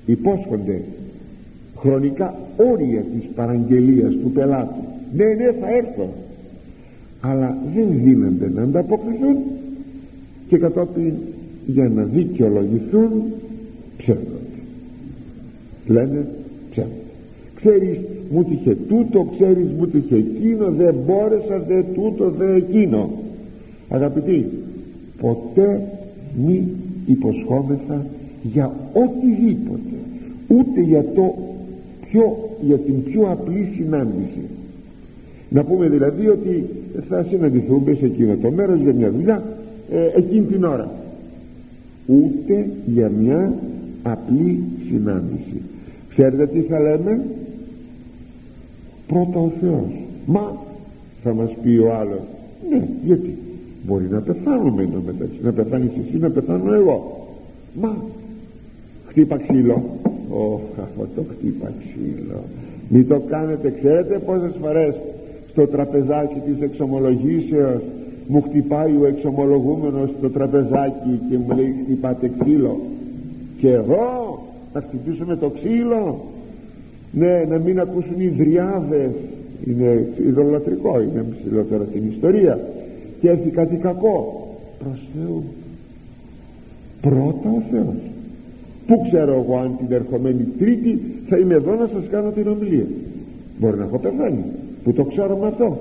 [0.07, 0.81] υπόσχονται
[1.83, 4.83] χρονικά όρια της παραγγελίας του πελάτου.
[5.17, 6.09] Ναι ναι θα έρθω.
[7.21, 9.37] Αλλά δεν δίνονται να ανταποκριθούν
[10.49, 11.13] και κατόπιν
[11.67, 13.11] για να δικαιολογηθούν
[13.97, 14.61] ψεύδονται
[15.87, 16.27] λένε
[16.71, 16.97] ψεύδονται
[17.55, 17.99] ξέρεις
[18.31, 23.11] μου τύχε τούτο ξέρεις μου τύχε εκείνο δεν μπόρεσα δε τούτο δε εκείνο
[23.89, 24.47] αγαπητοί
[25.21, 25.83] ποτέ
[26.47, 26.69] μη
[27.07, 28.07] υποσχόμεθα
[28.43, 29.97] για οτιδήποτε
[30.49, 31.35] ούτε για το
[32.13, 34.43] πιο, για την πιο απλή συνάντηση.
[35.49, 36.65] Να πούμε δηλαδή ότι
[37.09, 39.43] θα συναντηθούμε σε εκείνο το μέρος για μια δουλειά
[39.91, 40.91] ε, εκείνη την ώρα.
[42.07, 43.55] Ούτε για μια
[44.03, 45.61] απλή συνάντηση.
[46.09, 47.25] Ξέρετε τι θα λέμε;
[49.07, 50.01] Πρώτα ο Θεός.
[50.27, 50.57] Μα
[51.23, 52.21] θα μας πει ο άλλος
[52.71, 53.39] ναι γιατί
[53.87, 57.27] μπορεί να πεθάνουμε εδώ μεταξύ να πεθάνεις εσύ να πεθάνω εγώ
[57.81, 57.97] μα
[59.07, 59.83] χτύπα ξύλο
[60.33, 62.41] Ωχ αυτό το χτύπα ξύλο.
[62.89, 64.95] Μην το κάνετε ξέρετε πόσες φορές
[65.51, 67.83] στο τραπεζάκι της εξομολογήσεως
[68.27, 72.81] μου χτυπάει ο εξομολογούμενος στο τραπεζάκι και μου λέει χτυπάτε ξύλο
[73.61, 74.43] και εγώ
[74.73, 76.21] θα χτυπήσουμε το ξύλο
[77.13, 79.11] ναι να μην ακούσουν οι δριάδες.
[79.67, 82.61] Είναι ειδωλατρικό είναι ψηλότερα στην ιστορία.
[83.21, 84.49] Και έρθει κάτι κακό.
[84.79, 85.43] Προς Θεού.
[87.01, 88.12] Πρώτα ο Θεός
[88.87, 92.87] πού ξέρω εγώ αν την ερχομένη τρίτη θα είμαι εδώ να σας κάνω την ομιλία.
[93.59, 94.45] Μπορεί να έχω πεθάνει.
[94.85, 95.79] Που το ξέρουμε αυτό.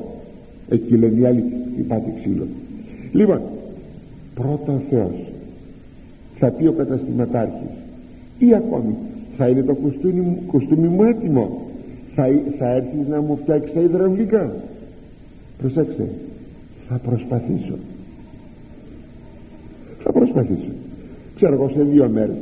[0.69, 1.43] Εκεί λένε οι άλλοι
[1.87, 2.45] πάτε ξύλο
[3.11, 3.41] λοιπόν
[4.33, 5.11] πρώτα ο Θεός
[6.37, 7.75] θα πει ο καταστηματάρχης
[8.39, 8.95] ή ακόμη
[9.37, 11.61] θα είναι το κουστούμι, κουστούμι μου έτοιμο.
[12.15, 12.23] Θα,
[12.57, 14.53] θα έρθεις να μου φτιάξεις τα υδραυλικά
[15.57, 16.07] προσέξτε
[16.87, 17.73] θα προσπαθήσω.
[20.03, 20.71] Θα προσπαθήσω.
[21.35, 22.35] Ξέρω εγώ σε δύο μέρες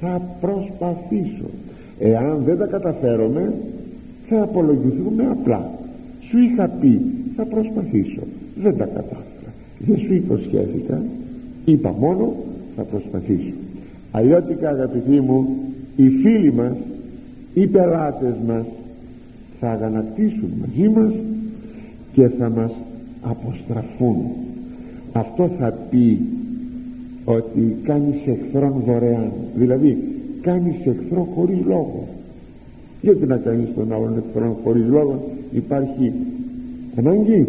[0.00, 1.50] θα προσπαθήσω.
[1.98, 3.54] Εάν δεν τα καταφέρομαι
[4.28, 5.70] θα απολογηθούμε απλά.
[6.28, 7.00] Σου είχα πει
[7.36, 8.22] θα προσπαθήσω.
[8.62, 9.52] Δεν τα κατάφερα.
[9.78, 11.02] Δεν σου υποσχέθηκα.
[11.64, 12.34] Είπα μόνο
[12.76, 13.52] θα προσπαθήσω.
[14.10, 15.56] Αλλιώτικα αγαπητοί μου
[15.96, 16.76] οι φίλοι μας
[17.54, 18.64] οι πελάτες μας
[19.60, 21.12] θα αγανακτήσουν μαζί μας
[22.12, 22.72] και θα μας
[23.22, 24.16] αποστραφούν.
[25.12, 26.20] Αυτό θα πει
[27.28, 29.32] ότι κάνεις εχθρόν δωρεάν.
[29.54, 29.98] Δηλαδή
[30.40, 32.08] κάνεις εχθρό χωρίς λόγο.
[33.00, 36.12] Γιατί να κάνεις τον άλλον εχθρόν χωρίς λόγο υπάρχει
[36.96, 37.46] ανάγκη.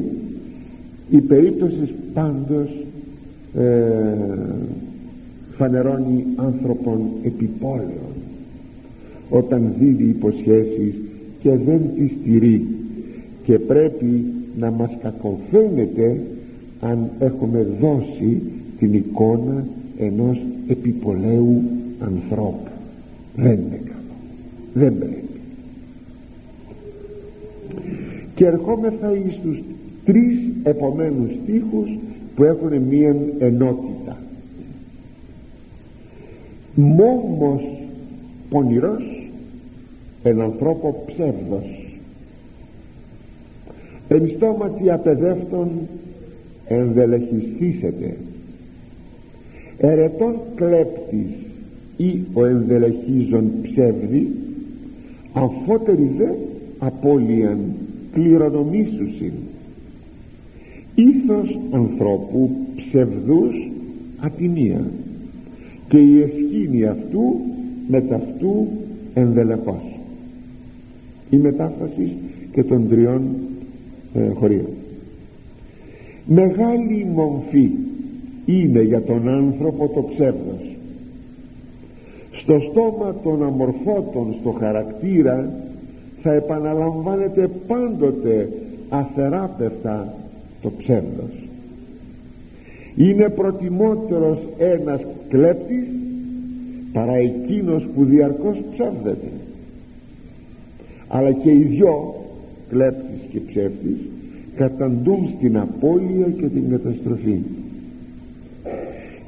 [1.10, 2.70] Η περίπτωση πάντως
[3.58, 3.64] ε,
[5.52, 8.16] φανερώνει άνθρωπον επιπόλαιων
[9.30, 10.96] όταν δίδει υποσχέσεις
[11.40, 12.68] και δεν τις στηρεί
[13.44, 14.24] και πρέπει
[14.60, 16.20] να μας κακοφαίνεται
[16.80, 18.42] αν έχουμε δώσει
[18.80, 19.66] την εικόνα
[19.98, 21.62] ενός επιπολέου
[22.00, 22.72] ανθρώπου.
[23.36, 24.18] Δεν είναι καλό.
[24.74, 25.24] Δεν πρέπει.
[28.36, 29.60] Και ερχόμεθα εις τους
[30.06, 31.98] τρεις επομένους στίχους
[32.36, 34.18] που έχουν μία ενότητα.
[36.76, 37.62] Μόμος
[38.50, 39.30] πονηρός
[40.24, 41.98] εν ανθρώπο ψεύδος.
[44.08, 45.70] Εν στόματι απεδεύτων
[46.68, 48.18] ενδελεχιστήσετε
[49.78, 51.30] ερετών κλέπτης
[51.98, 54.32] ή ο ενδελεχίζων ψεύδι
[55.34, 56.30] αμφότερη δε
[56.80, 57.60] απώλειαν
[58.12, 59.34] κληρονομήσουσιν.
[60.96, 63.72] Ήθος ανθρώπου ψευδούς
[64.18, 64.86] ατιμία
[65.90, 67.40] και η εσχήνη αυτού
[67.88, 68.68] με ταυτού
[69.14, 69.98] ενδελεχώς
[71.30, 72.12] η μετάφραση
[72.52, 73.22] και των τριών
[74.14, 74.68] ε, χωρίων.
[76.26, 77.70] Μεγάλη μομφή
[78.48, 80.76] είναι για τον άνθρωπο το ψεύδος.
[82.32, 85.50] Στο στόμα των αμορφώτων στο χαρακτήρα
[86.22, 88.50] θα επαναλαμβάνεται πάντοτε
[88.90, 90.14] αθεράπευτα
[90.62, 91.32] το ψεύδος.
[92.96, 95.88] Είναι προτιμότερος ένας κλέπτης
[96.94, 99.32] παρά εκείνος που διαρκώς ψεύδεται.
[101.08, 102.16] Αλλά και οι δυο
[102.70, 103.98] κλέπτης και ψεύτης
[104.56, 107.40] καταντούν στην απώλεια και την καταστροφή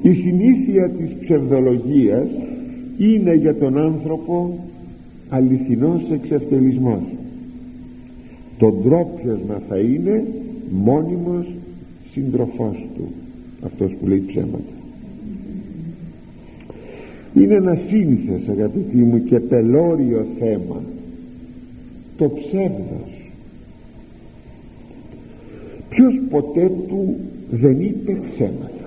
[0.02, 2.28] η συνήθεια της ψευδολογίας
[2.98, 4.58] είναι για τον άνθρωπο
[5.28, 7.02] αληθινός εξευτελισμός.
[8.58, 10.24] Το ντρόπιασμα θα είναι
[10.70, 11.46] μόνιμος
[12.12, 13.08] συντροφός του.
[13.64, 14.74] Αυτός που λέει ψέματα.
[17.34, 20.82] Είναι ένα σύνηθες αγαπητοί μου και πελώριο θέμα.
[22.16, 23.30] Το ψεύδος.
[25.88, 27.16] Ποιος ποτέ του
[27.50, 28.79] δεν είπε ψέματα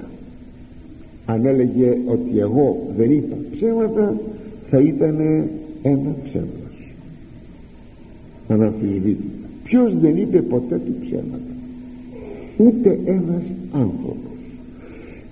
[1.25, 4.15] αν έλεγε ότι εγώ δεν είπα ψέματα
[4.69, 5.19] θα ήταν
[5.81, 6.93] ένα ψεύδος
[8.47, 11.53] αναμφισβήτητα ποιος δεν είπε ποτέ του ψέματα;
[12.57, 14.17] Ούτε ένας άνθρωπος.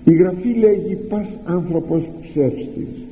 [0.04, 3.02] Η Γραφή λέγει πας άνθρωπος ψεύστης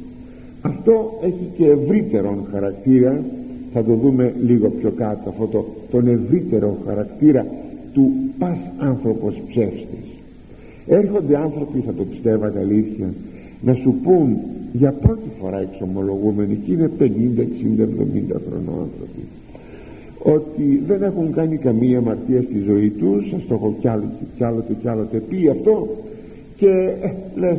[0.62, 3.24] αυτό έχει και ευρύτερον χαρακτήρα.
[3.72, 7.46] Θα το δούμε λίγο πιο κάτω αυτό το, τον ευρύτερο χαρακτήρα
[7.92, 9.99] του πας άνθρωπος ψεύστης
[10.86, 13.08] έρχονται άνθρωποι θα το πιστεύατε αλήθεια
[13.60, 14.36] να σου πούν
[14.72, 17.06] για πρώτη φορά εξομολογούμενοι και είναι 50, 60, 70
[18.48, 19.22] χρονών άνθρωποι
[20.22, 23.28] ότι δεν έχουν κάνει καμία αμαρτία στη ζωή τους.
[23.30, 23.88] Σας το έχω κι
[24.44, 25.88] άλλοτε κι άλλοτε πει αυτό.
[26.56, 26.68] Και
[27.00, 27.58] ε, λες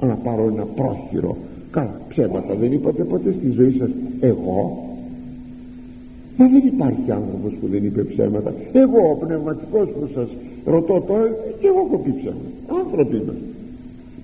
[0.00, 1.36] να πάρω ένα πρόχειρο.
[1.70, 3.88] Καλά ψέματα δεν είπατε ποτέ στη ζωή σας.
[4.20, 4.88] Εγώ;
[6.36, 8.54] Μα δεν υπάρχει άνθρωπος που δεν είπε ψέματα.
[8.72, 10.28] Εγώ ο πνευματικός που σας
[10.64, 11.28] ρωτώ τώρα
[11.60, 12.84] και εγώ έχω πει ψέματα.
[12.84, 13.34] Άνθρωποι είμαι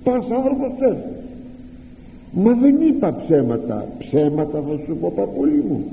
[0.03, 0.97] πας άνθρωπος θες.
[2.33, 3.87] Μα δεν είπα ψέματα.
[3.99, 5.83] Ψέματα θα σου πω παππούλη μου.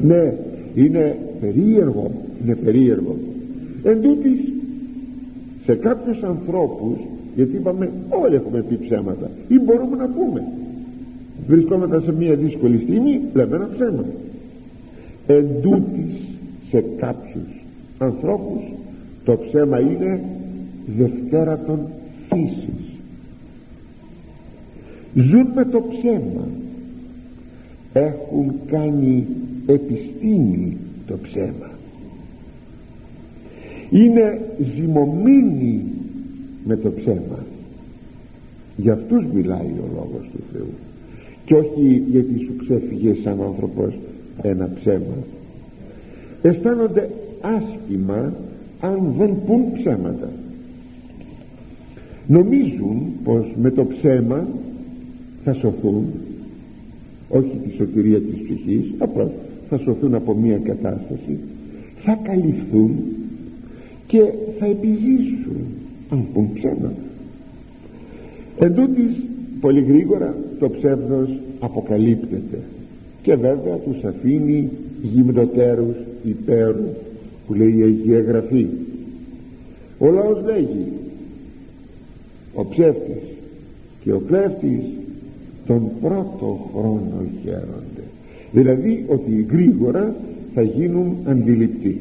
[0.00, 0.34] Ναι
[0.74, 2.10] είναι περίεργο
[2.44, 3.16] είναι περίεργο.
[3.82, 4.38] Εν τούτης,
[5.64, 6.98] σε κάποιους ανθρώπους
[7.34, 10.44] γιατί είπαμε όλοι έχουμε πει ψέματα ή μπορούμε να πούμε.
[11.46, 14.04] Βρισκόμαστε σε μια δύσκολη στιγμή λέμε ένα ψέμα.
[15.26, 16.23] Εν τούτης,
[16.74, 17.64] σε κάποιους
[17.98, 18.62] ανθρώπους
[19.24, 20.24] το ψέμα είναι
[20.96, 21.78] δευτέρα των
[22.28, 22.92] φύσης.
[25.14, 26.48] Ζουν με το ψέμα.
[27.92, 29.26] Έχουν κάνει
[29.66, 31.70] επιστήμη το ψέμα.
[33.90, 34.40] Είναι
[34.76, 35.84] ζυμωμένοι
[36.64, 37.38] με το ψέμα.
[38.76, 40.72] Για αυτούς μιλάει ο λόγος του Θεού.
[41.44, 43.94] Και όχι γιατί σου ξέφυγε σαν άνθρωπος
[44.42, 45.16] ένα ψέμα
[46.48, 48.32] αισθάνονται άσχημα
[48.80, 50.30] αν δεν πούν ψέματα.
[52.26, 54.46] Νομίζουν πως με το ψέμα
[55.44, 56.04] θα σωθούν
[57.28, 59.30] όχι τη σωτηρία της ψυχής απλώς
[59.68, 61.38] θα σωθούν από μια κατάσταση
[62.02, 62.90] θα καλυφθούν
[64.06, 65.56] και θα επιζήσουν
[66.10, 67.02] αν πούν ψέματα
[68.58, 69.22] εν τούτης,
[69.60, 71.28] πολύ γρήγορα το ψεύδος
[71.60, 72.60] αποκαλύπτεται
[73.22, 74.70] και βέβαια τους αφήνει
[75.02, 76.88] γυμνοτέρους υπέρου
[77.46, 78.66] που λέει η Αγία Γραφή.
[79.98, 80.86] Ο λαός λέγει
[82.54, 83.22] ο ψεύτης
[84.02, 84.84] και ο κλέφτης
[85.66, 88.04] τον πρώτο χρόνο χαίρονται
[88.54, 90.14] δηλαδή ότι γρήγορα
[90.54, 92.00] θα γίνουν αντιληπτοί.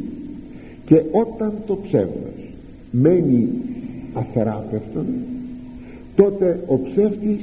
[0.86, 2.54] Και όταν το ψεύδος
[2.92, 3.48] μένει
[4.14, 5.06] αθεράπευτον
[6.16, 7.40] τότε ο ψεύτης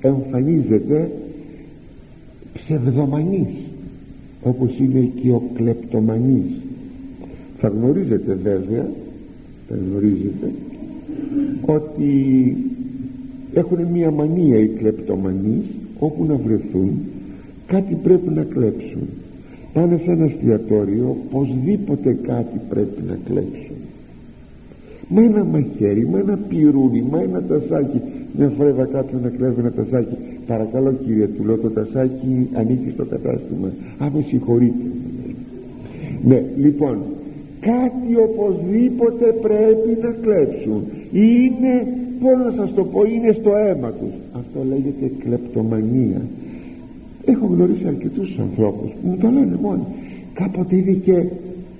[0.00, 1.10] εμφανίζεται
[2.52, 3.67] ψευδομανής
[4.42, 6.60] όπως είναι και ο κλεπτομανής.
[7.58, 8.88] Θα γνωρίζετε βέβαια
[9.68, 10.52] θα γνωρίζετε
[11.66, 12.12] ότι
[13.54, 15.64] έχουν μια μανία οι κλεπτομανείς
[15.98, 16.90] όπου να βρεθούν
[17.66, 19.08] κάτι πρέπει να κλέψουν.
[19.72, 23.76] Πάνε σε ένα εστιατόριο οπωσδήποτε κάτι πρέπει να κλέψουν.
[25.08, 28.00] Μα ένα μαχαίρι, μα ένα πυρούνι, μα ένα τασάκι
[28.36, 30.16] μια φορά είδα κάποιον να κλέβει ένα τασάκι
[30.48, 34.84] παρακαλώ κύριε του λέω το τασάκι ανήκει στο κατάστημα αν με συγχωρείτε.
[36.22, 36.98] Ναι λοιπόν
[37.60, 40.82] κάτι οπωσδήποτε πρέπει να κλέψουν.
[41.12, 41.74] Είναι
[42.20, 44.14] πώς να σας το πω είναι στο αίμα τους.
[44.32, 46.20] Αυτό λέγεται κλεπτομανία.
[47.24, 49.86] Έχω γνωρίσει αρκετούς ανθρώπους που μου το λένε μόνοι.
[50.34, 51.24] Κάποτε είδε και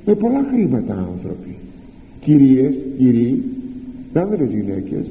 [0.07, 1.55] με πολλά χρήματα άνθρωποι.
[2.21, 3.43] Κυρίες, κυρίοι
[4.13, 5.05] άνδρες γυναίκες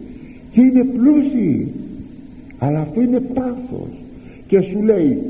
[0.51, 1.67] και είναι πλούσιοι
[2.59, 3.89] αλλά αυτό είναι πάθος.
[4.47, 5.21] Και σου λέει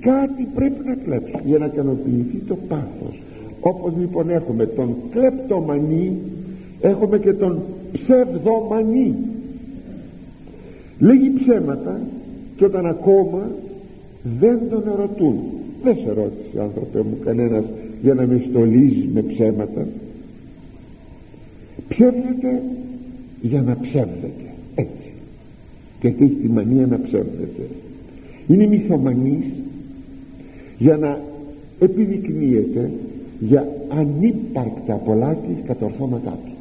[0.00, 3.22] κάτι πρέπει να κλέψεις για να ικανοποιηθεί το πάθος.
[3.60, 6.12] Όπως λοιπόν έχουμε τον κλεπτομανή
[6.80, 7.62] έχουμε και τον
[7.92, 9.14] ψευδομανή.
[10.98, 12.00] Λέγει ψέματα
[12.56, 13.50] και όταν ακόμα
[14.40, 15.36] δεν τον ερωτούν.
[15.82, 17.64] Δεν σε ρώτησε άνθρωπε μου κανένας
[18.02, 19.86] για να με στολίζεις με ψέματα.
[21.88, 22.62] Ψεύδεται
[23.40, 24.49] για να ψεύδεται.
[24.49, 24.49] έτσι
[26.00, 27.68] και έχει τη μανία να ψεύδεται
[28.50, 29.44] είναι μυθομανής
[30.78, 31.20] για να
[31.78, 32.90] επιδεικνύεται
[33.40, 36.52] για ανύπαρκτα πολλά της κατορθώματά του.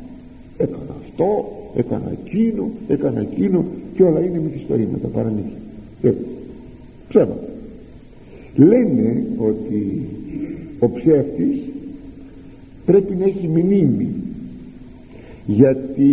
[0.58, 5.58] Έκανα αυτό, έκανα εκείνο, έκανα εκείνο και όλα είναι μυθιστορήματα παραμύθια
[6.02, 6.12] ε,
[7.10, 7.48] ψέματα.
[8.56, 10.02] Λένε ότι
[10.80, 11.60] ο ψεύτης
[12.86, 14.10] πρέπει να έχει μνήμη
[15.46, 16.12] γιατί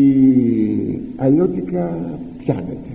[1.17, 2.86] αλλιώτικα πιάνεται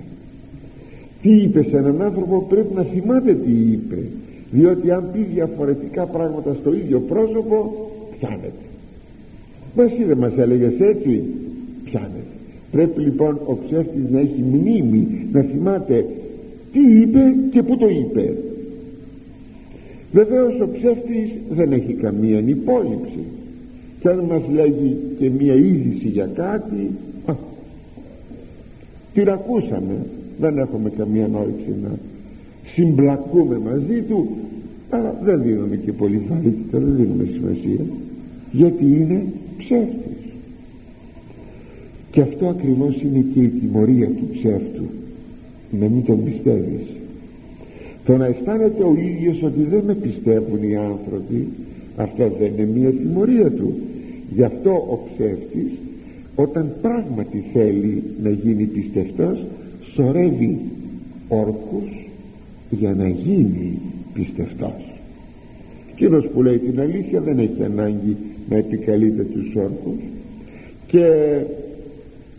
[1.22, 3.98] τι είπε σε έναν άνθρωπο πρέπει να θυμάται τι είπε.
[4.50, 8.64] Διότι αν πει διαφορετικά πράγματα στο ίδιο πρόσωπο πιάνεται.
[9.76, 11.22] Μας εσύ δεν μας έλεγες έτσι.
[11.84, 12.32] Πιάνεται.
[12.70, 16.04] Πρέπει λοιπόν ο ψεύτης να έχει μνήμη να θυμάται
[16.72, 18.34] τι είπε και πού το είπε.
[20.12, 23.24] Βεβαίως ο ψεύτης δεν έχει καμία υπόλοιψη
[24.00, 26.90] και αν μας λέγει και μία είδηση για κάτι
[27.26, 27.34] α,
[29.14, 29.94] την ακούσαμε
[30.40, 31.90] δεν έχουμε καμία νόηση να
[32.74, 34.28] συμπλακούμε μαζί του.
[34.90, 37.84] Αλλά δεν δίνουμε και πολύ βαρύτητα δεν δίνουμε σημασία
[38.52, 39.24] γιατί είναι
[39.58, 40.22] ψεύτης.
[42.10, 44.84] Και αυτό ακριβώς είναι και η τιμωρία του ψεύτου
[45.80, 46.86] να μην τον πιστεύεις.
[48.04, 51.48] Το να αισθάνεται ο ίδιος ότι δεν με πιστεύουν οι άνθρωποι
[51.96, 53.74] αυτό δεν είναι μια τιμωρία του.
[54.34, 55.72] Γι' αυτό ο ψεύτης
[56.34, 59.44] όταν πράγματι θέλει να γίνει πιστευτός
[59.94, 60.58] σωρεύει
[61.28, 62.08] όρκους
[62.70, 63.78] για να γίνει
[64.14, 64.92] πιστευτός
[65.92, 68.16] εκείνος που λέει την αλήθεια δεν έχει ανάγκη
[68.48, 70.00] να επικαλείται τους όρκους
[70.86, 71.06] και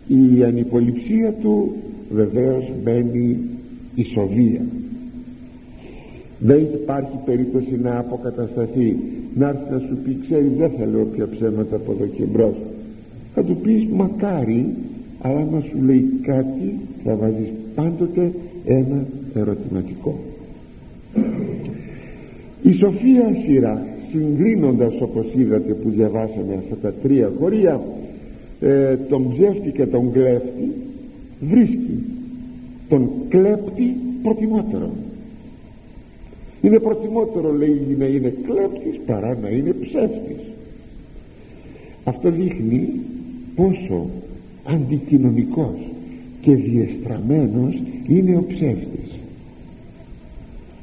[0.08, 1.76] η ανυποληψία του
[2.10, 3.38] βεβαίως μένει
[3.94, 4.60] ισοβία
[6.38, 8.96] δεν υπάρχει περίπτωση να αποκατασταθεί
[9.34, 12.54] να έρθει να σου πει ξέρεις δεν θέλω όποια ψέματα από εδώ και μπρος
[13.34, 14.74] θα του πεις μακάρι
[15.26, 18.32] αλλά άμα σου λέει κάτι θα βάζεις πάντοτε
[18.64, 20.18] ένα ερωτηματικό.
[22.62, 27.80] Η Σοφία Σειρά συγκρίνοντας όπως είδατε που διαβάσαμε αυτά τα τρία χωρία
[28.60, 30.72] ε, τον ψεύτη και τον κλέφτη
[31.40, 32.02] βρίσκει
[32.88, 34.90] τον κλέπτη προτιμότερο.
[36.62, 40.40] Είναι προτιμότερο λέει να είναι κλέπτης παρά να είναι ψεύτης.
[42.04, 42.88] Αυτό δείχνει
[43.54, 44.06] πόσο
[44.64, 45.76] αντικοινωνικός
[46.40, 49.18] και διεστραμμένος είναι ο ψεύτης.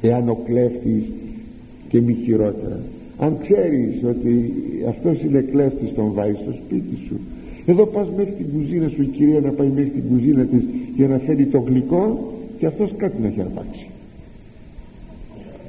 [0.00, 1.04] Εάν ο κλέφτης
[1.88, 2.80] και μη χειρότερα
[3.18, 4.52] αν ξέρεις ότι
[4.88, 7.20] αυτός είναι κλέφτης τον βάζει στο σπίτι σου
[7.66, 10.62] εδώ πας μέχρι την κουζίνα σου η κυρία να πάει μέχρι την κουζίνα της
[10.96, 13.86] για να φέρει το γλυκό και αυτός κάτι να έχει αρπάξει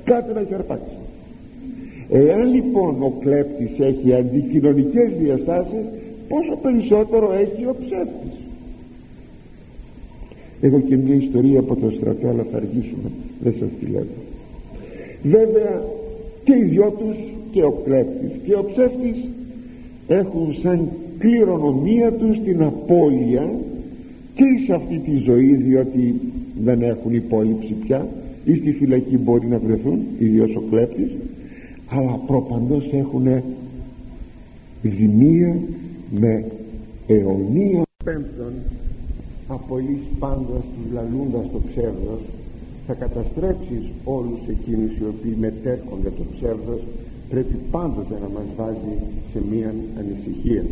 [0.04, 0.96] κάτι να έχει αρπάξει
[2.10, 5.86] εάν λοιπόν ο κλέπτης έχει αντικοινωνικές διαστάσεις
[6.34, 8.38] πόσο περισσότερο έχει ο ψεύτης.
[10.62, 13.10] Έχω και μια ιστορία από το στρατό αλλά θα αργήσουμε.
[13.44, 14.06] Δεν σας τη λέω.
[15.24, 15.82] Βέβαια
[16.44, 17.18] και οι δυο τους
[17.52, 19.18] και ο κλέπτης και ο ψεύτης
[20.08, 23.52] έχουν σαν κληρονομία τους την απώλεια
[24.36, 26.22] και σε αυτή τη ζωή διότι
[26.64, 28.08] δεν έχουν υπόλοιψη πια
[28.46, 31.12] ή στη φυλακή μπορεί να βρεθούν ιδίως ο κλέπτης
[31.88, 33.28] αλλά προπαντός έχουν
[34.82, 35.56] ζημία
[36.12, 36.52] με
[37.08, 38.54] αιωνία πέμπτον
[39.48, 42.20] απολύς πάντως τους λαλούντας το ψεύδος
[42.88, 46.82] θα καταστρέψεις όλους εκείνους οι οποίοι μετέρχονται το ψεύδος
[47.30, 48.96] πρέπει πάντοτε να μας βάζει
[49.32, 50.66] σε μία ανησυχία.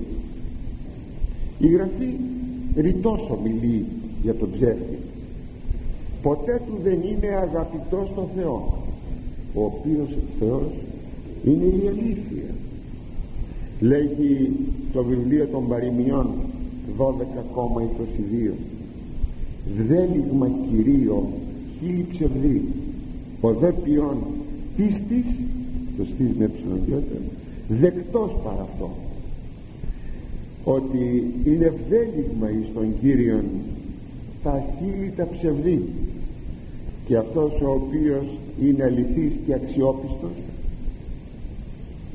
[1.60, 2.10] Η Γραφή
[2.76, 3.86] ρητός ομιλεί
[4.24, 4.98] για τον ψεύτη.
[6.22, 8.78] Ποτέ του δεν είναι αγαπητός στον Θεό
[9.54, 10.72] ο οποίος Θεός
[11.44, 12.50] είναι η αλήθεια
[13.82, 14.52] λέγει
[14.94, 16.28] το βιβλίο των παροιμιών
[16.98, 18.52] 12,22
[19.88, 21.30] δέλιγμα κυρίω
[21.80, 22.64] χίλι ψευδή.
[23.42, 24.18] Ο δε ποιόν
[24.76, 25.26] πίστης
[25.98, 26.50] το στής με
[27.68, 28.90] δεκτός παρά αυτό.
[30.64, 33.44] Ότι είναι ευδέλιγμα εις τον Κύριον
[34.44, 35.82] τα χείλη τα ψευδή.
[37.06, 38.26] Και αυτός ο οποίος
[38.62, 40.32] είναι αληθής και αξιόπιστος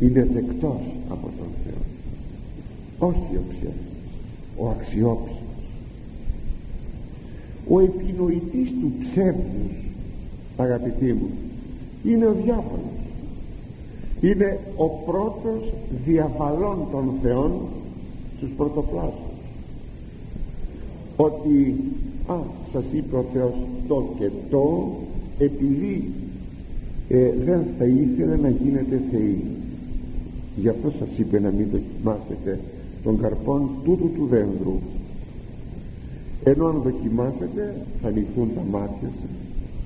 [0.01, 1.83] είναι δεκτός από τον Θεό.
[3.09, 3.87] Όχι ο ψεύτης
[4.59, 5.37] ο αξιόπιστος.
[7.69, 9.73] Ο επινοητής του ψεύδους
[10.57, 11.29] αγαπητοί μου
[12.05, 12.97] είναι ο διάβολος.
[14.21, 15.73] Είναι ο πρώτος
[16.05, 17.53] διαβαλών των Θεών
[18.37, 19.13] στους πρωτοπλάσους.
[21.17, 21.75] Ότι
[22.27, 22.37] α
[22.73, 23.55] σας είπε ο Θεός
[23.89, 24.91] το και το
[25.39, 26.11] επειδή
[27.09, 29.45] ε, δεν θα ήθελε να γίνετε θεοί
[30.57, 32.61] γι' αυτό σας είπε να μην δοκιμάσετε
[33.03, 34.79] τον καρπόν τούτου του δέντρου.
[36.45, 39.31] Ενώ αν δοκιμάσετε θα ανοιχθούν τα μάτια σας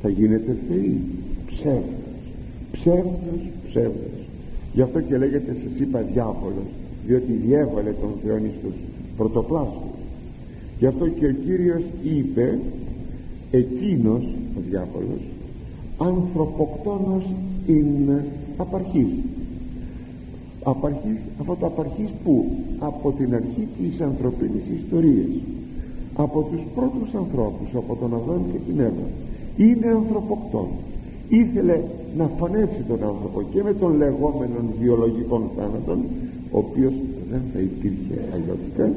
[0.02, 1.00] θα γίνετε θεοί
[1.46, 1.82] ψεύδος
[2.72, 4.20] ψεύδος ψεύδος.
[4.74, 6.70] Γι' αυτό και λέγεται σας είπα διάβολος
[7.06, 8.74] διότι διέβαλε τον Θεό εις τους
[9.16, 9.90] πρωτοπλάστους.
[10.78, 12.58] Γι' αυτό και ο Κύριος είπε
[13.50, 14.24] εκείνος
[14.56, 15.22] ο διάβολος
[15.98, 17.24] ανθρωποκτόνος
[17.66, 18.24] είναι
[18.56, 19.08] απαρχής
[20.62, 22.44] απαρχής αυτό το απαρχής που;
[22.78, 25.32] Από την αρχή της ανθρωπίνης ιστορίας.
[26.14, 29.06] Από τους πρώτους ανθρώπους από τον Αδάμ και την Εύα.
[29.56, 30.66] Είναι ανθρωποκτόν.
[31.28, 31.80] Ήθελε
[32.16, 35.98] να φανέψει τον άνθρωπο και με τον λεγόμενο βιολογικών θάνατων
[36.50, 36.92] ο οποίος
[37.30, 38.92] δεν θα υπήρχε αλλιώτικα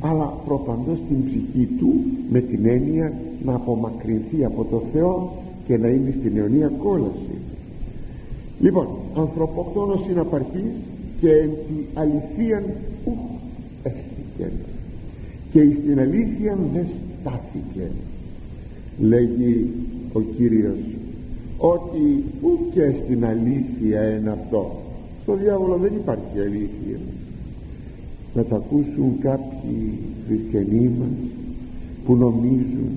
[0.00, 1.92] αλλά προπαντός την ψυχή του
[2.30, 3.12] με την έννοια
[3.44, 5.32] να απομακρυνθεί από το Θεό
[5.66, 7.36] και να είναι στην αιωνία κόλαση.
[8.60, 8.86] Λοιπόν
[9.16, 10.74] ανθρωποκτόνος είναι απαρχής
[11.22, 12.64] και εν τη αληθείαν
[13.04, 13.24] ουχ
[13.82, 14.52] έστηκε
[15.52, 16.86] και στην αλήθεια δεν
[17.20, 17.90] στάθηκε
[18.98, 19.68] λέγει
[20.12, 20.78] ο Κύριος
[21.56, 24.80] ότι ούτε στην αλήθεια είναι αυτό.
[25.22, 26.98] Στο διάβολο δεν υπάρχει αλήθεια.
[28.34, 31.30] Να τα ακούσουν κάποιοι χριστιανοί μας
[32.04, 32.92] που νομίζουν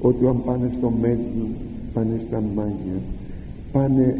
[0.00, 1.46] ότι αν πάνε στο μέτρο
[1.94, 2.98] πάνε στα μάγια
[3.72, 4.18] πάνε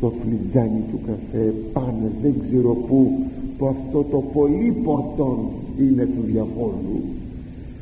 [0.00, 3.12] στο φλιτζάνι του καφέ πάνε δεν ξέρω πού
[3.58, 5.38] που αυτό το πολύ πορτόν
[5.78, 7.00] είναι του διαβόλου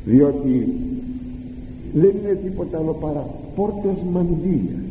[0.05, 0.73] διότι
[1.95, 4.83] δεν είναι τίποτα άλλο παρά πόρτες μανδύας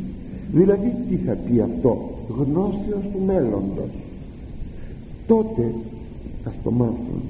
[0.52, 3.92] δηλαδή τι θα πει αυτό γνώσεως του μέλλοντος.
[5.28, 5.74] Τότε
[6.48, 7.22] ας το μάθουν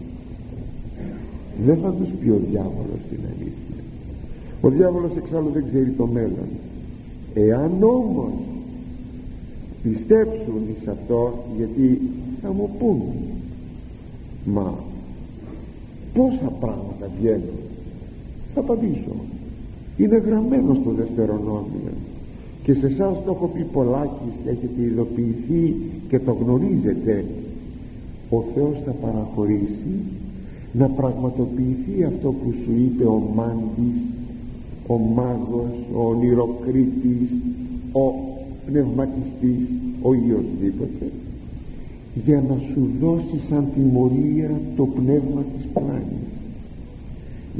[1.65, 3.83] δεν θα τους πει ο διάβολος την αλήθεια.
[4.61, 6.49] Ο διάβολος εξάλλου δεν ξέρει το μέλλον.
[7.33, 8.31] Εάν όμως
[9.89, 12.01] πιστέψουν εις αυτό γιατί
[12.41, 13.01] θα μου πούν
[14.45, 14.73] μα
[16.13, 17.59] πόσα πράγματα βγαίνουν;
[18.53, 19.15] Θα απαντήσω
[19.97, 21.93] είναι γραμμένο στο δευτερονόμιο.
[22.63, 25.75] Και σε εσάς το έχω πει πολλάκι και έχετε ειδοποιηθεί
[26.09, 27.25] και το γνωρίζετε.
[28.29, 29.95] Ο Θεός θα παραχωρήσει
[30.73, 34.01] να πραγματοποιηθεί αυτό που σου είπε ο Μάντης
[34.87, 37.29] ο μάγος, ο ονειροκρίτης
[37.91, 38.26] ο
[38.67, 39.61] πνευματιστής
[40.01, 41.05] ο οποιοσδήποτε
[42.25, 46.27] για να σου δώσεις σαν τιμωρία το πνεύμα της πλάνης.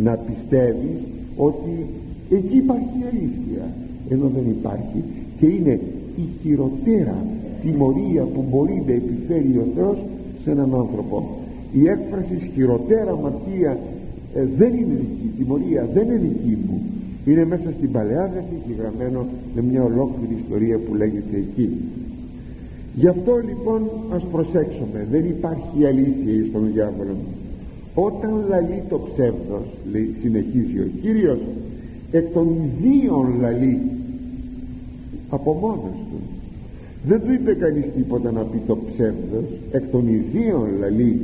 [0.03, 0.99] Να πιστεύεις
[1.37, 1.85] ότι
[2.29, 3.63] εκεί υπάρχει αλήθεια
[4.09, 5.03] ενώ δεν υπάρχει
[5.39, 5.79] και είναι
[6.17, 7.25] η χειροτέρα
[7.61, 9.97] τιμωρία που μπορεί να επιφέρει ο Θεός
[10.43, 11.37] σε έναν άνθρωπο.
[11.73, 13.77] Η έκφραση χειροτέρα αμαρτία
[14.35, 16.81] ε, δεν είναι δική τιμωρία δεν είναι δική μου
[17.31, 19.25] είναι μέσα στην Παλαιά Διαθήκη γραμμένο
[19.55, 21.69] με μια ολόκληρη ιστορία που λέγεται εκεί.
[22.95, 25.07] Γι' αυτό λοιπόν ας προσέξουμε.
[25.11, 27.15] Δεν υπάρχει αλήθεια στον διάβολο
[27.99, 31.39] όταν λαλεί το ψεύδος λέει, συνεχίζει ο Κύριος
[32.11, 33.79] εκ των ιδίων λαλεί
[35.29, 36.19] από μόνος του.
[37.07, 41.21] Δεν του είπε κανείς τίποτα να πει το ψεύδος εκ των ιδίων λαλεί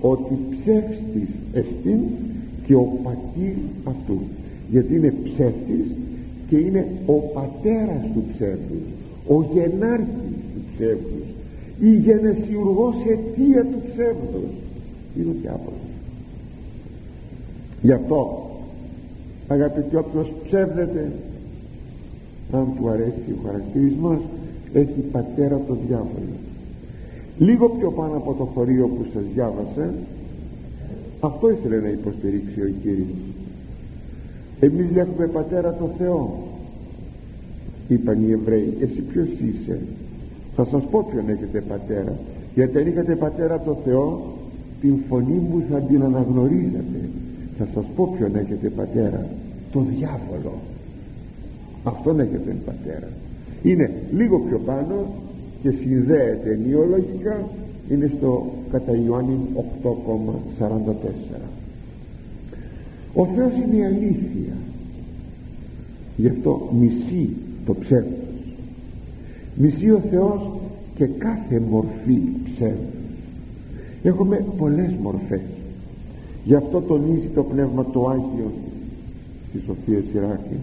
[0.00, 2.00] ότι ψεύστης εστίν
[2.66, 3.54] και ο πατήρ
[3.84, 4.18] αυτού
[4.70, 5.86] γιατί είναι ψεύτης
[6.48, 8.86] και είναι ο πατέρας του ψεύδους
[9.28, 11.28] ο γενάρχης του ψεύδους
[11.80, 14.50] η γενεσιουργός αιτία του ψεύδους.
[15.16, 15.88] Είναι ο διάβολος.
[17.82, 18.50] Γι' αυτό
[19.48, 21.12] αγαπητοί όποιος ψεύδεται
[22.52, 24.18] αν του αρέσει ο χαρακτηρισμός
[24.72, 26.36] έχει πατέρα το διάβολο.
[27.38, 29.94] Λίγο πιο πάνω από το χωρίο που σας διάβασα
[31.20, 33.06] αυτό ήθελε να υποστηρίξει ο Κύριος
[34.60, 36.46] εμείς έχουμε πατέρα το Θεό.
[37.88, 39.78] Είπαν οι Εβραίοι εσύ ποιος είσαι;
[40.56, 42.16] Θα σας πω ποιον έχετε πατέρα.
[42.54, 44.22] Γιατί αν είχατε πατέρα το Θεό
[44.80, 47.08] την φωνή μου θα την αναγνωρίζετε
[47.58, 49.26] θα σας πω ποιον έχετε πατέρα.
[49.72, 50.52] Το διάβολο.
[51.84, 53.08] Αυτόν έχετε πατέρα.
[53.62, 55.06] Είναι λίγο πιο πάνω
[55.62, 57.48] και συνδέεται νεολογικά
[57.90, 59.38] είναι στο κατά Ιωάννη
[59.82, 61.47] 8,44
[63.14, 64.54] ο Θεός είναι η αλήθεια.
[66.16, 67.28] Γι' αυτό μισεί
[67.66, 68.18] το ψεύδος.
[69.56, 70.40] Μισεί ο Θεός
[70.94, 72.98] και κάθε μορφή ψεύδος
[74.02, 75.40] έχουμε πολλές μορφές.
[76.44, 78.52] Γι' αυτό τονίζει το Πνεύμα το Άγιο
[79.48, 80.56] στη Σοφία Σιράκη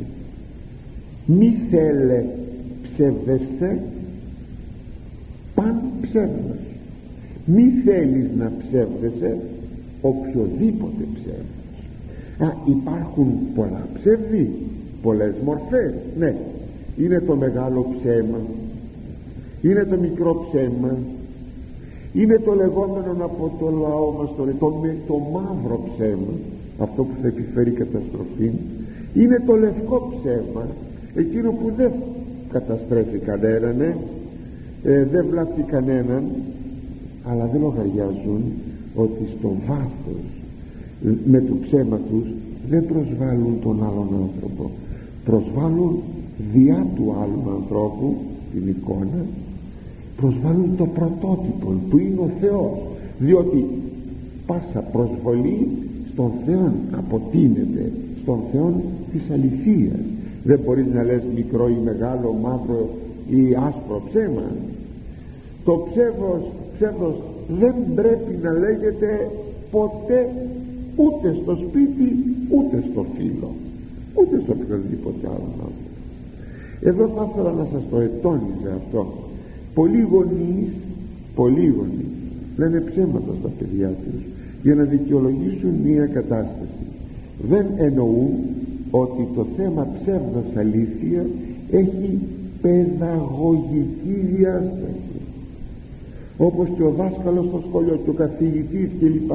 [1.26, 2.24] μη θέλε
[2.84, 3.82] ψευδεστε
[5.56, 6.58] παν ψεύδος.
[7.46, 9.38] Μη θέλεις να ψεύδεσαι
[10.02, 11.65] οποιοδήποτε ψεύδος
[12.40, 14.50] Α, υπάρχουν πολλά ψεύδη
[15.02, 16.36] πολλές μορφές ναι.
[16.98, 18.40] Είναι το μεγάλο ψέμα.
[19.62, 20.98] Είναι το μικρό ψέμα.
[22.14, 24.74] Είναι το λεγόμενο από το λαό μας το, το,
[25.08, 26.34] το μαύρο ψέμα.
[26.80, 28.52] Αυτό που θα επιφέρει καταστροφή.
[29.14, 30.68] Είναι το λευκό ψέμα
[31.16, 31.92] εκείνο που δεν
[32.52, 33.82] καταστρέφει κανέναν
[34.84, 36.24] ε, δεν βλάπτει κανέναν
[37.24, 38.44] αλλά δεν λογαριάζουν
[38.96, 40.45] ότι στο βάθος
[41.26, 42.28] με το ψέμα τους
[42.70, 44.72] δεν προσβάλλουν τον άλλον άνθρωπο.
[45.26, 46.00] Προσβάλλουν
[46.54, 48.16] διά του άλλου ανθρώπου
[48.54, 49.26] την εικόνα.
[50.18, 52.72] Προσβάλλουν το πρωτότυπο που είναι ο Θεός.
[53.20, 53.66] Διότι
[54.46, 55.68] πάσα προσβολή
[56.14, 57.92] στον Θεό αποτείνεται
[58.22, 58.82] στον Θεό
[59.12, 60.00] της αληθείας.
[60.44, 62.90] Δεν μπορείς να λες μικρό ή μεγάλο μαύρο
[63.30, 64.48] ή άσπρο ψέμα.
[65.66, 66.42] Το ψεύος,
[66.76, 67.16] ψεύος
[67.60, 69.30] δεν πρέπει να λέγεται
[69.72, 70.30] ποτέ
[70.96, 72.08] ούτε στο σπίτι
[72.50, 73.50] ούτε στο φίλο
[74.14, 75.94] ούτε στο οποιοδήποτε άλλο άνθρωπο.
[76.82, 79.14] Εδώ θα ήθελα να σας το ετώνιζε αυτό.
[79.74, 80.70] Πολλοί γονείς
[81.36, 82.12] πολλοί γονείς
[82.58, 84.24] λένε ψέματα στα παιδιά τους
[84.64, 86.86] για να δικαιολογήσουν μία κατάσταση.
[87.50, 88.34] Δεν εννοούν
[88.92, 91.26] ότι το θέμα ψεύδος αλήθεια
[91.72, 92.20] έχει
[92.62, 95.20] παιδαγωγική διάσταση.
[96.38, 99.32] Όπως και ο δάσκαλος στο σχολείο και ο καθηγητής κλπ.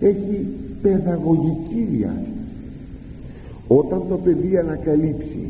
[0.00, 0.46] Έχει
[0.84, 2.34] παιδαγωγική διάσταση
[3.68, 5.44] όταν το παιδί ανακαλύψει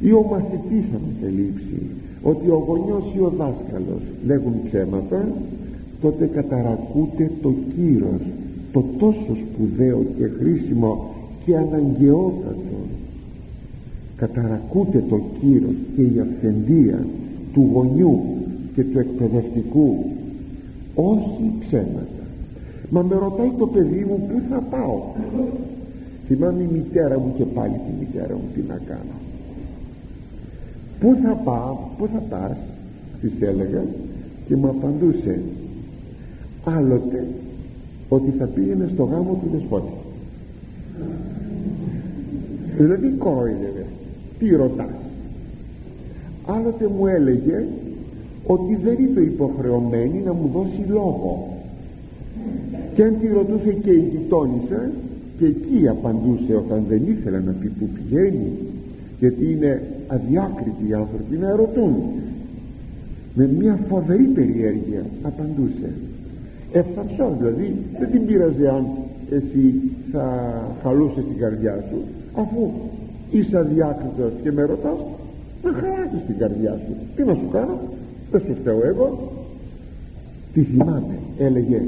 [0.00, 1.80] ή ο μαθητής ανακαλύψει
[2.22, 5.28] ότι ο γονιός ή ο δάσκαλος λέγουν ψέματα
[6.00, 8.20] τότε καταρακούται το κύρος
[8.72, 11.14] το τόσο σπουδαίο και χρήσιμο
[11.44, 12.80] και αναγκαιότατο.
[14.16, 17.06] Καταρακούται το κύρος και η αυθεντία
[17.52, 18.20] του γονιού
[18.74, 20.04] και του εκπαιδευτικού
[20.94, 22.19] όχι ψέματα
[22.90, 25.02] μα με ρωτάει το παιδί μου πού θα πάω;
[26.26, 29.16] Θυμάμαι η μητέρα μου και πάλι τη μητέρα μου τι να κάνω.
[31.00, 32.56] Πού θα πάω πού θα πας
[33.20, 33.82] της έλεγα
[34.46, 35.40] και μου απαντούσε
[36.64, 37.26] άλλοτε
[38.08, 39.92] ότι θα πήγαινε στο γάμο του δεσπότη.
[42.76, 43.86] Δηλαδή κορόιδευε
[44.38, 44.94] τι ρωτάς;
[46.46, 47.64] Άλλοτε μου έλεγε
[48.46, 51.59] ότι δεν είπε υποχρεωμένη να μου δώσει λόγο
[53.00, 54.90] και αν τη ρωτούσε και η γειτόνισσα
[55.38, 58.50] και εκεί απαντούσε όταν δεν ήθελε να πει που πηγαίνει
[59.18, 61.94] γιατί είναι αδιάκριτοι οι άνθρωποι να ερωτούν.
[63.34, 65.90] Με μια φοβερή περιέργεια απαντούσε.
[66.72, 68.86] Ευθαρσό δηλαδή δεν την πείραζε αν
[69.30, 69.80] εσύ
[70.12, 70.24] θα
[70.82, 71.98] χαλούσες την καρδιά σου
[72.34, 72.70] αφού
[73.30, 74.98] είσαι αδιάκριτος και με ρωτάς
[75.64, 76.94] να χαράξεις την καρδιά σου.
[77.16, 77.78] Τι να σου κάνω;
[78.30, 79.32] Δεν σου φταίω εγώ
[80.52, 81.82] τι θυμάμαι έλεγε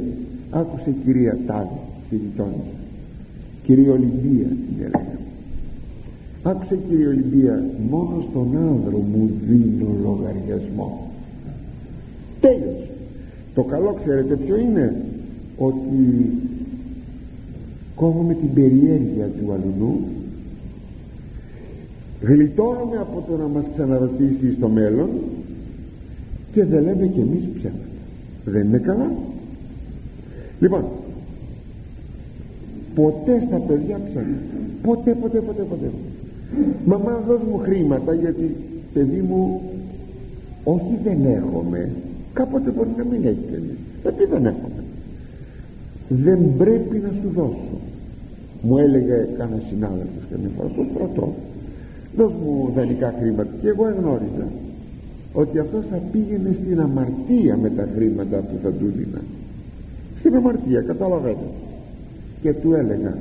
[0.53, 2.77] άκουσε η κυρία Τάδη στη γειτόνισσα.
[3.65, 5.13] Κυρία Ολυμπία την έλεγε
[6.43, 11.11] άκουσε κυρία Ολυμπία μόνο στον άνδρο μου δίνω λογαριασμό.
[12.41, 12.91] Τέλος.
[13.55, 14.95] Το καλό ξέρετε ποιο είναι;
[15.59, 16.33] Ότι
[17.95, 20.01] κόβουμε την περιέργεια του αλουνού
[22.23, 25.09] γλιτώνουμε από το να μας ξαναρωτήσει στο μέλλον.
[26.53, 27.87] Και δεν λέμε κι εμείς ψέματα
[28.45, 29.11] δεν είναι καλά
[30.63, 30.85] λοιπόν
[32.95, 34.53] ποτέ στα παιδιά ψέματα
[34.83, 35.91] ποτέ ποτέ ποτέ ποτέ.
[36.85, 38.57] Μαμά δώσ' μου χρήματα γιατί
[38.93, 39.61] παιδί μου
[40.65, 41.91] όχι δεν έχουμε
[42.33, 44.81] κάποτε μπορεί να μην έχει κανείς γιατί δεν έχουμε.
[46.09, 47.77] Δεν πρέπει να σου δώσω.
[48.63, 51.35] Μου έλεγε κανένας συνάδελφος και μια φοράς στο στρατό
[52.17, 53.51] δώσ' μου δανεικά χρήματα.
[53.63, 54.47] Και εγώ εγνώριζα
[55.33, 59.21] ότι αυτός θα πήγαινε στην αμαρτία με τα χρήματα που θα του δίνα
[60.33, 61.47] στην αμαρτία καταλαβαίνετε
[62.43, 63.17] και του έλεγα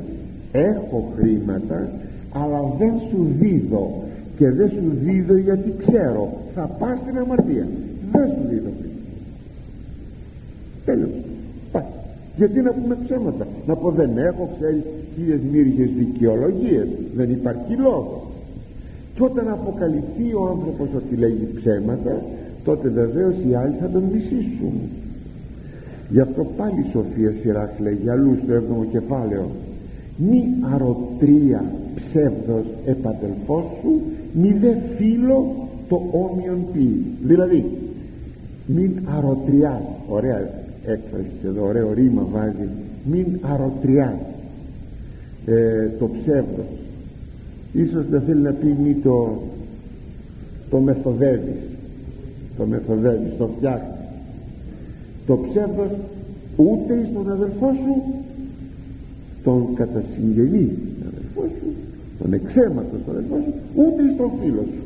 [0.52, 1.90] έχω χρήματα
[2.34, 4.04] αλλά δεν σου δίδω
[4.38, 7.68] και δεν σου δίδω γιατί ξέρω θα πας στην αμαρτία.
[8.12, 9.02] Δεν σου δίδω χρήματα
[10.86, 11.10] τέλος.
[11.72, 11.84] Πάει.
[12.38, 13.48] Γιατί να πούμε ψέματα.
[13.68, 14.84] Να πω δεν έχω ξέρεις
[15.16, 16.88] χίλιες μύριες δικαιολογίες.
[17.16, 18.22] Δεν υπάρχει λόγος
[19.16, 22.22] και όταν αποκαλυφθεί ο άνθρωπος ότι λέγει ψέματα
[22.64, 24.74] τότε βεβαίως οι άλλοι θα τον μισήσουν
[26.12, 29.52] γι' αυτό πάλι η Σοφία Σειράς λέγει αλλούς στο 7ο κεφάλαιο.
[30.18, 30.44] Μη
[30.74, 31.64] αρωτρία
[31.96, 34.02] ψεύδος επαδελφός σου
[34.34, 37.06] μη δε φίλο το όμοιον πει.
[37.24, 37.66] Δηλαδή
[38.66, 40.50] μην αρωτριά ωραία
[40.86, 42.68] έκφραση εδώ ωραίο ρήμα βάζει
[43.04, 44.20] μην αρωτριά
[45.46, 46.66] ε, το ψεύδος.
[47.74, 49.42] Ίσως δεν θέλει να πει μη το
[50.70, 51.72] το μεθοδεύεις
[52.58, 54.01] το μεθοδεύεις, το φτιάχνεις
[55.32, 55.92] το ψεύδος
[56.56, 57.94] ούτε στον αδελφό σου
[59.44, 60.68] τον κατασυγγενή
[61.12, 61.68] αδελφό σου
[62.20, 64.84] τον εξαίματο στον αδελφό σου ούτε στον φίλο σου.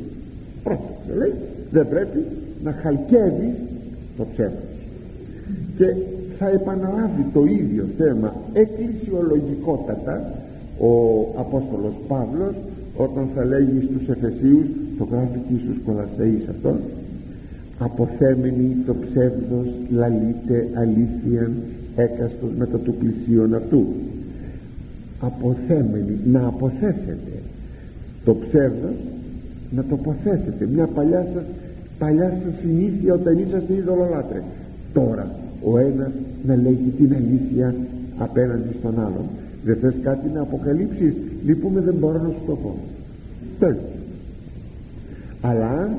[0.64, 1.34] Πρόσεξε λέει
[1.72, 2.20] δεν πρέπει
[2.64, 3.56] να χαλκεύεις
[4.18, 4.74] το ψεύδος
[5.78, 5.88] και
[6.38, 10.16] θα επαναλάβει το ίδιο θέμα εκκλησιολογικότατα
[10.80, 10.91] ο
[11.36, 12.56] Απόστολος Παύλος
[12.98, 14.66] όταν θα λέγει στους Εφεσίους
[14.98, 16.76] το γράφει και στους Κολασσαείς αυτό
[17.80, 21.51] αποθέμενοι το ψεύδος λαλείται αλήθεια
[21.95, 23.86] έκαστος μετά του πλησίον αυτού.
[25.19, 27.36] Αποθέμενοι να αποθέσετε
[28.26, 28.95] το ψεύδος
[29.76, 30.67] να το αποθέσετε.
[30.73, 31.43] Μια παλιά σας
[31.97, 34.43] παλιά σας συνήθεια όταν είσαστε ειδωλολάτρες.
[34.93, 35.32] Τώρα
[35.63, 36.11] ο ένας
[36.45, 37.76] να λέγει την αλήθεια
[38.17, 39.26] απέναντι στον άλλον.
[39.63, 41.13] Δεν θες κάτι να αποκαλύψεις;
[41.45, 42.76] Λυπούμε δεν μπορώ να σου το πω.
[43.59, 43.78] Τέλος.
[45.41, 45.89] Αλλά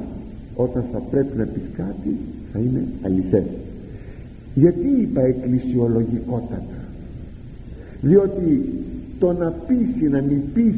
[0.57, 2.17] όταν θα πρέπει να πεις κάτι
[2.53, 3.45] θα είναι αληθές.
[4.55, 6.79] Γιατί είπα εκκλησιολογικότατα;
[8.01, 8.73] Διότι
[9.19, 10.75] το να πεις ή να μην πεις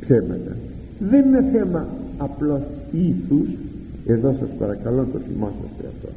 [0.00, 0.56] ψέματα
[0.98, 1.88] δεν είναι θέμα
[2.18, 2.62] απλώς
[2.92, 3.48] ήθους.
[4.06, 6.08] Εδώ σας παρακαλώ το θυμόσαστε αυτό.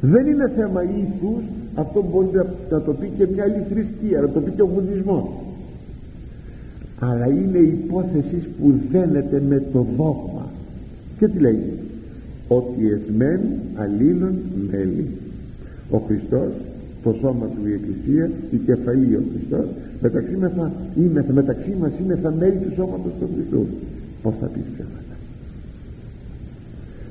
[0.00, 1.42] Δεν είναι θέμα ήθους
[1.74, 2.28] αυτό μπορεί
[2.70, 5.24] να το πει και μια άλλη θρησκεία να το πει και ο βουδισμός.
[6.98, 10.46] Αλλά είναι υπόθεσης που δένεται με το δόγμα.
[11.18, 11.62] Και τι λέει
[12.48, 13.40] ότι εσμέν
[13.74, 14.34] αλλήλων
[14.70, 15.06] μέλη.
[15.90, 16.52] Ο Χριστός
[17.02, 19.66] το σώμα του η Εκκλησία η κεφαλή ο Χριστός
[20.00, 23.66] μεταξύ, μεθα, είναι, μεταξύ μας είναι τα μέλη του σώματος του Χριστού.
[24.22, 25.14] Πως θα πεις ψέματα.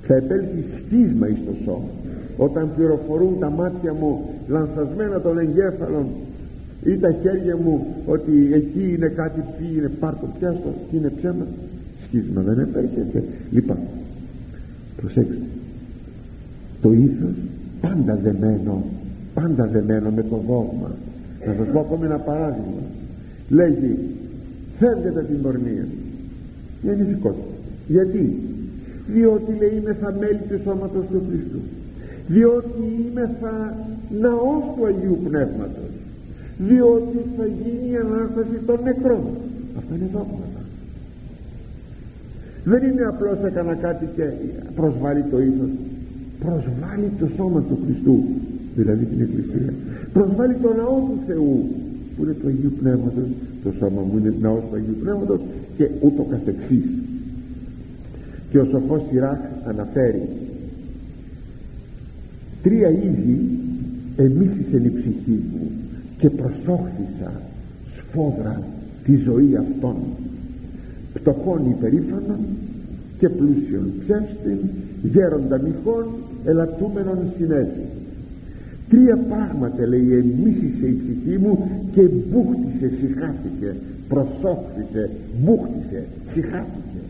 [0.07, 1.89] Θα επέλθει σχίσμα εις το σώμα.
[2.37, 6.05] Όταν πληροφορούν τα μάτια μου λανθασμένα των εγκέφαλων
[6.83, 11.45] ή τα χέρια μου ότι εκεί είναι κάτι που είναι πάρτο πιάστο και είναι ψέμα
[12.05, 13.23] σχίσμα δεν επέρχεται.
[13.51, 13.77] Λοιπόν
[15.03, 15.45] προσέξτε.
[16.81, 17.35] Το ήθος
[17.81, 18.83] πάντα δεμένο
[19.33, 20.91] πάντα δεμένο με το δόγμα.
[21.47, 22.81] Να σας πω ακόμη ένα παράδειγμα.
[23.49, 23.97] Λέγει
[24.79, 25.85] φεύγετε την πορνεία
[26.83, 27.19] είναι
[27.87, 28.39] γιατί;
[29.07, 31.59] Διότι λέει είμαι θα μέλη του σώματος του Χριστού.
[32.27, 33.75] Διότι είμαι θα
[34.19, 35.91] ναός του Αγίου Πνεύματος.
[36.57, 39.23] Διότι θα γίνει η Ανάσταση των νεκρών.
[39.77, 40.42] Αυτό είναι δόγματα
[42.63, 44.23] δεν είναι απλώς έκανα κάτι και
[44.75, 45.69] προσβάλλει το ήθος.
[46.39, 48.23] Προσβάλλει το σώμα του Χριστού
[48.75, 49.73] δηλαδή την Εκκλησία.
[50.13, 51.65] Προσβάλλει το ναό του Θεού
[52.15, 53.27] που είναι του Αγίου Πνεύματος.
[53.63, 55.39] Το σώμα μου είναι ναός του Αγίου Πνεύματος
[55.77, 56.85] και ούτω καθεξής.
[58.49, 60.21] Και ο σοφός Σιράχ αναφέρει
[62.63, 63.59] τρία είδη
[64.15, 65.71] εμίσησε η ψυχή μου
[66.17, 67.31] και προσόχθησα
[67.97, 68.61] σφόδρα
[69.03, 69.95] τη ζωή αυτών
[71.23, 72.39] πτωχών υπερήφανων
[73.19, 74.57] και πλούσιων ψεύστην
[75.03, 76.05] γέροντα μοιχών
[76.45, 77.89] ελαττούμενων συνέσης
[78.89, 83.75] τρία πράγματα λέει εμίσησε η ψυχή μου και μπούχτισε συχάθηκε
[84.07, 85.09] προσόχθησε
[85.43, 86.03] μπούχτισε
[86.33, 87.01] συχάθηκε.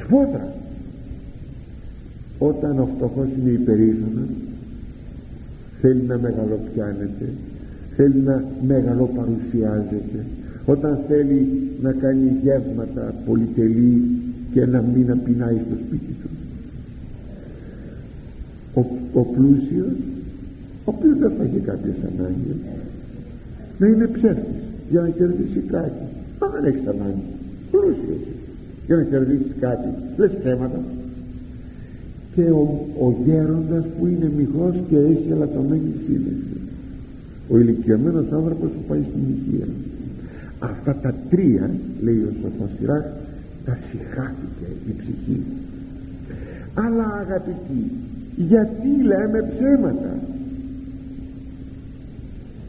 [0.00, 0.52] Σφόδρα
[2.38, 4.28] όταν ο φτωχός είναι υπερήφανος
[5.80, 7.28] θέλει να μεγαλοπιάνεται
[7.96, 10.24] θέλει να μεγαλοπαρουσιάζεται
[10.66, 14.02] όταν θέλει να κάνει γεύματα πολυτελή
[14.52, 16.28] και να μην απεινάει στο σπίτι του.
[18.74, 18.80] Ο,
[19.20, 19.92] ο πλούσιος
[20.84, 22.56] ο οποίος δεν θα έχει κάποιες ανάγκες
[23.78, 26.02] να είναι ψεύτης για να κερδίσει κάτι.
[26.40, 27.24] Μα δεν έχεις ανάγκη
[27.70, 28.24] πλούσιος
[28.86, 29.88] για να κερδίσεις κάτι.
[30.16, 30.80] Λες θέματα
[32.34, 36.54] και ο, ο γέροντας που είναι μυχός και έχει ελαττωμένη σύνδεση
[37.48, 39.66] ο ηλικιωμένος άνθρωπος που πάει στην υγεία
[40.64, 41.70] αυτά τα τρία
[42.02, 43.04] λέει ο Σοφοσυράς
[43.64, 45.42] τα συχάθηκε η ψυχή.
[46.74, 47.90] Αλλά αγαπητοί
[48.36, 50.18] γιατί λέμε ψέματα;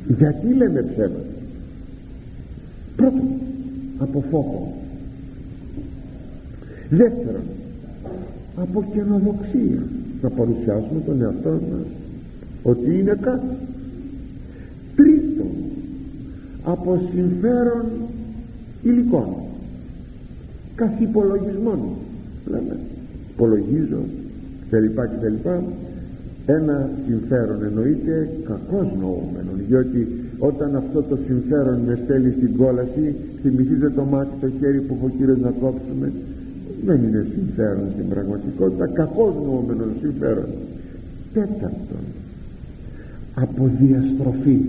[0.07, 1.33] Γιατί λέμε ψέματα;
[2.95, 3.29] Πρώτον
[3.97, 4.73] από φόβο.
[6.89, 7.43] Δεύτερον
[8.55, 9.83] από καινοδοξία.
[10.21, 11.85] Να παρουσιάσουμε τον εαυτό μας
[12.63, 13.45] ότι είναι κάτι.
[13.47, 13.74] τρίτον
[16.65, 17.85] από συμφέρον
[18.83, 19.27] υλικών.
[20.75, 21.79] Καθ' υπολογισμών
[22.45, 22.77] λέμε.
[23.33, 24.01] Υπολογίζω
[24.69, 25.47] κλπ κλπ.
[26.45, 30.07] Ένα συμφέρον εννοείται κακός νοούμενο διότι
[30.39, 35.09] όταν αυτό το συμφέρον με στέλνει στην κόλαση θυμηθείτε το μάτι το χέρι που έχω
[35.17, 36.11] κύριος να κόψουμε.
[36.85, 40.49] Δεν είναι συμφέρον στην πραγματικότητα κακός νοούμενο συμφέρον.
[41.33, 42.05] Τέταρτον
[43.35, 44.59] από διαστροφή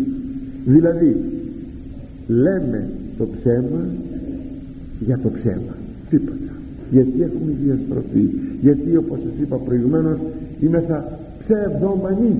[0.64, 1.35] δηλαδή
[2.26, 3.86] λέμε το ψέμα
[5.00, 5.74] για το ψέμα.
[6.10, 6.52] Τίποτα.
[6.90, 8.30] Γιατί έχουμε διαστροφή.
[8.60, 10.18] Γιατί όπως σας είπα προηγουμένως
[10.60, 12.36] είμαι θα ψευδομανής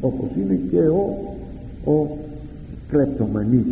[0.00, 1.04] όπως είναι και ο,
[1.92, 2.16] ο
[2.88, 3.66] κλεπτομανής.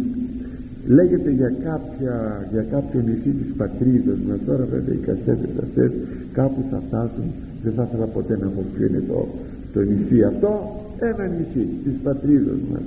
[0.86, 4.38] Λέγεται για, κάποια, για κάποιο νησί της πατρίδας μας.
[4.46, 5.90] Τώρα βέβαια οι κασέτες αυτές
[6.32, 7.24] κάπου θα φτάσουν.
[7.62, 9.28] Δεν θα ήθελα ποτέ να μου ποιο είναι το,
[9.72, 10.50] το νησί αυτό.
[10.98, 12.82] Ένα νησί της πατρίδας μας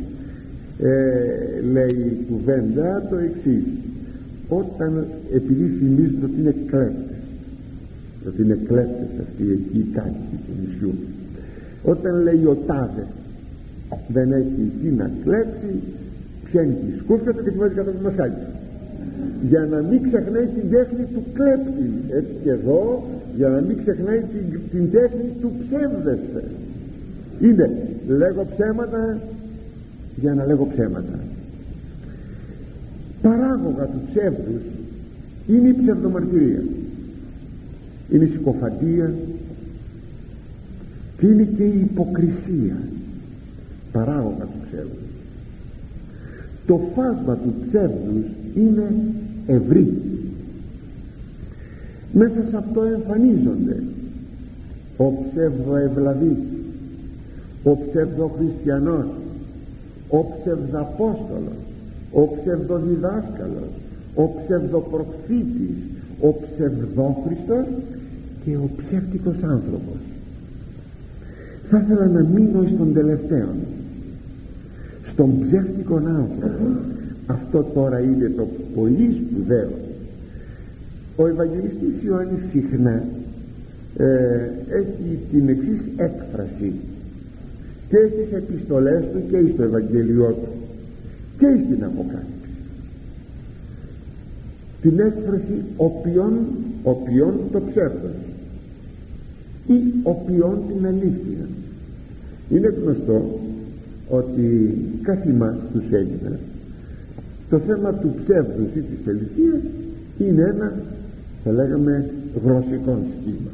[0.80, 3.64] ε, λέει η κουβέντα το εξής.
[4.50, 7.18] όταν επειδή θυμίζουν ότι είναι κλέπτες
[8.28, 10.94] ότι είναι κλέπτες αυτοί εκεί οι κάτοικοι του νησιού
[11.84, 13.06] όταν λέει ο τάδε
[14.08, 15.82] δεν έχει τι να κλέψει
[16.44, 18.12] πιάνει τη σκούφια του και τη βάζει κάτω από το
[19.50, 21.88] για να μην ξεχνάει την τέχνη του κλέπτη.
[22.10, 23.04] Έτσι και εδώ
[23.38, 26.44] για να μην ξεχνάει την, την τέχνη του ψεύδεσθε.
[27.42, 27.68] Είναι
[28.08, 29.20] λέγω ψέματα
[30.20, 31.20] για να λέγω ψέματα.
[33.22, 34.62] Παράγωγα του ψεύδους
[35.48, 36.64] είναι η ψευδομαρτυρία.
[38.12, 39.14] Είναι η συκοφαντία
[41.18, 42.78] και είναι και η υποκρισία.
[43.92, 45.10] Παράγωγα του ψεύδους.
[46.66, 48.94] Το φάσμα του ψεύδους είναι
[49.48, 49.94] ευρύ.
[52.14, 53.84] Μέσα σε αυτό εμφανίζονται
[54.98, 56.38] ο ψευδοευλαβής
[57.64, 59.06] ο ψευδοχριστιανός
[60.10, 61.60] ο ψευδαπόστολος
[62.12, 63.72] ο ψευδοδιδάσκαλος
[64.16, 65.78] ο ψευδοπροφήτης
[66.22, 67.66] ο ψευδόχριστος
[68.46, 70.00] και ο ψεύτικος άνθρωπος.
[71.70, 73.50] Θα ήθελα να μείνω στον τελευταίο.
[75.12, 76.70] Στον ψεύτικο άνθρωπο
[77.28, 79.70] αυτό τώρα είναι το πολύ σπουδαίο.
[81.16, 83.04] Ο Ευαγγελιστής Ιωάννης συχνά
[83.98, 84.06] ε,
[84.70, 86.74] έχει την εξής έκφραση
[87.90, 90.52] και στις επιστολές του και στο Ευαγγέλιό του
[91.38, 92.50] και στην Αποκάλυψη.
[94.82, 96.34] Την έκφραση οποίον,
[96.84, 98.20] οποίον το ψεύδος
[99.68, 101.48] ή οποίον την αλήθεια
[102.50, 103.40] είναι γνωστό
[104.10, 106.40] ότι κάθε μας τους Έλληνας
[107.50, 109.62] το θέμα του ψεύδους ή της αληθείας
[110.18, 110.74] είναι ένα
[111.44, 112.10] θα λέγαμε
[112.44, 113.52] γλωσσικό σχήμα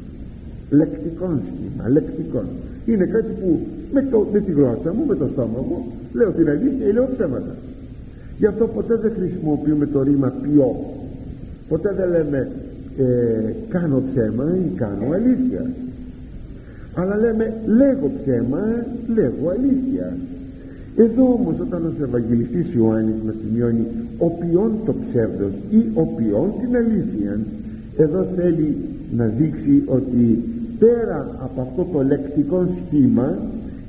[0.70, 2.44] λεκτικό σχήμα λεκτικό.
[2.86, 3.60] Είναι κάτι που
[3.96, 5.78] με, το, με τη γλώσσα μου, με το στόμα μου.
[6.12, 7.54] Λέω την αλήθεια ή λέω ψέματα.
[8.38, 10.70] Γι' αυτό ποτέ δεν χρησιμοποιούμε το ρήμα ποιό
[11.68, 12.50] ποτέ δεν λέμε
[12.98, 15.70] ε, κάνω ψέμα ή κάνω αλήθεια.
[16.94, 18.62] Αλλά λέμε λέγω ψέμα
[19.14, 20.16] λέγω αλήθεια.
[20.96, 23.86] Εδώ όμως όταν ο Ευαγγελιστής Ιωάννης μας σημειώνει
[24.40, 25.78] ποιον το ψεύδος ή
[26.16, 27.38] ποιον την αλήθεια
[27.96, 28.76] εδώ θέλει
[29.16, 30.42] να δείξει ότι
[30.78, 33.38] πέρα από αυτό το λεκτικό σχήμα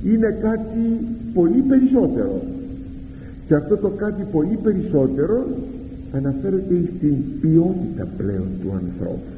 [0.05, 2.41] είναι κάτι πολύ περισσότερο.
[3.47, 5.47] Και αυτό το κάτι πολύ περισσότερο
[6.11, 9.33] αναφέρεται στην ποιότητα πλέον του ανθρώπου.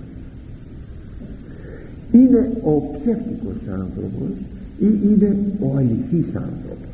[2.12, 4.32] Είναι ο ψεύτικος άνθρωπος
[4.80, 6.90] ή είναι ο αληθής άνθρωπος.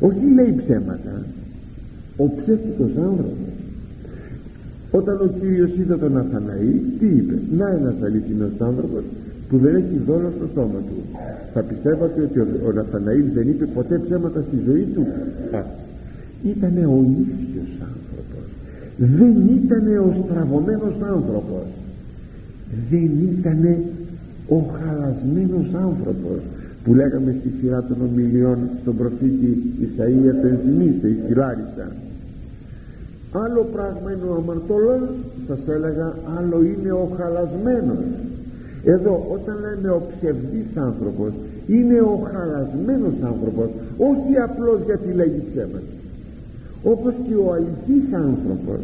[0.00, 1.24] Όχι λέει ψέματα.
[2.16, 3.52] Ο ψεύτικος άνθρωπος.
[4.90, 9.02] Όταν ο Κύριος είδε τον Αθαναή τι είπε; Να ένας αληθινός άνθρωπος
[9.48, 11.11] που δεν έχει δόλο στο στόμα του
[11.54, 15.06] θα πιστεύατε ότι ο, ο Ναθαναήλ δεν είπε ποτέ ψέματα στη ζωή του.
[16.42, 18.46] Ήταν ο ίσιος άνθρωπος.
[18.96, 21.66] Δεν ήταν ο στραβωμένος άνθρωπος.
[22.90, 23.76] Δεν ήταν
[24.48, 26.38] ο χαλασμένος άνθρωπος
[26.84, 31.86] που λέγαμε στη σειρά των ομιλιών στον προφήτη Ισαΐα τον θυμίστε στη Λάρισα
[33.32, 35.02] άλλο πράγμα είναι ο αμαρτωλός
[35.46, 38.04] σας έλεγα άλλο είναι ο χαλασμένος
[38.84, 41.32] εδώ όταν λέμε ο ψευδής άνθρωπος
[41.66, 45.90] είναι ο χαλασμένος άνθρωπος όχι απλώς γιατί λέγει ψέματα
[46.82, 48.80] όπως και ο αληθής άνθρωπος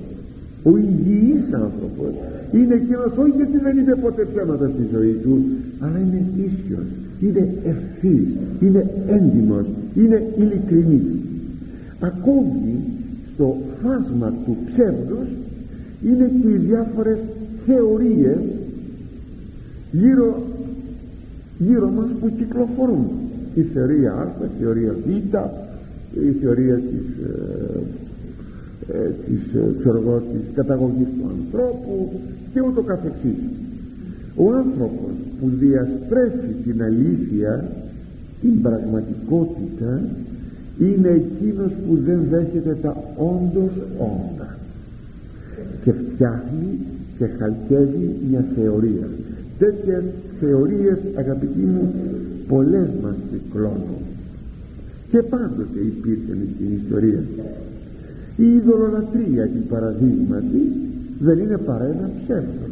[0.63, 2.13] ο υγιής άνθρωπος
[2.53, 5.35] είναι εκείνος όχι γιατί δεν είπε ποτέ ψέματα στη ζωή του
[5.81, 6.89] αλλά είναι ίσιος
[7.21, 7.43] είναι
[7.73, 8.29] ευθύς
[8.61, 11.03] είναι έντιμος είναι ειλικρινής.
[12.01, 12.81] Ακόμη
[13.35, 15.29] στο φάσμα του ψεύδους
[16.05, 17.19] είναι και οι διάφορες
[17.67, 18.39] θεωρίες
[19.93, 20.43] γύρω,
[21.59, 23.07] γύρω μας που κυκλοφορούν.
[23.55, 25.09] Η θεωρία Α, η θεωρία Β
[26.15, 27.81] η θεωρία της, ε,
[28.93, 32.11] ε, της, ε, ξέρω της καταγωγής του ανθρώπου
[32.53, 33.39] και ούτω καθεξής.
[34.37, 37.71] Ο άνθρωπος που διαστρέφει την αλήθεια
[38.41, 40.01] την πραγματικότητα
[40.79, 44.57] είναι εκείνος που δεν δέχεται τα όντως όντα.
[45.85, 46.79] Και φτιάχνει
[47.19, 49.09] και χαλκεύει μια θεωρία
[49.59, 50.05] τέτοιες
[50.41, 51.95] θεωρίες αγαπητοί μου
[52.49, 54.03] πολλές μας κυκλώνουν
[55.11, 57.23] και πάντοτε υπήρχαν στην ιστορία.
[58.37, 60.73] Η ειδωλολατρία την παραδείγματι
[61.21, 62.71] δεν είναι παρά ένα ψεύδος.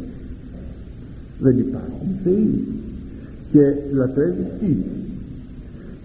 [1.39, 2.65] Δεν υπάρχουν θεοί
[3.51, 4.75] και λατρεύεις τι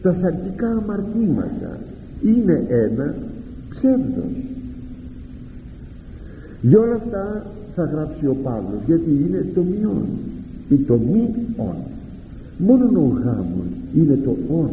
[0.02, 1.78] τα σαρκικά αμαρτήματα
[2.22, 3.14] είναι ένα
[3.70, 4.32] ψεύδος.
[6.60, 10.06] Για όλα αυτά θα γράψει ο Παύλος γιατί είναι το μειόν
[10.72, 11.76] ή το μη όν.
[12.58, 14.70] Μόνο ο γάμος είναι το όν.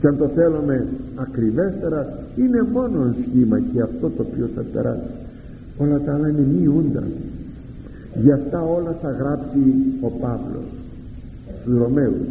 [0.00, 5.10] Και αν το θέλουμε ακριβέστερα είναι μόνο σχήμα και αυτό το οποίο θα περάσει.
[5.78, 7.04] Όλα τα άλλα είναι μη όντα
[8.22, 9.58] γι' αυτά όλα θα γράψει
[10.00, 10.70] ο Παύλος
[11.60, 12.28] στους Ρωμαίους.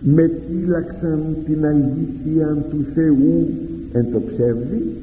[0.00, 3.48] Με τύλαξαν την αλήθεια του Θεού
[3.92, 4.96] εν το ψεύδι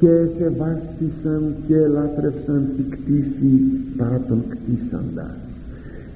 [0.00, 3.52] και σεβάστησαν και ελάτρευσαν τη κτήση
[3.96, 5.36] παρά τον κτίσαντα.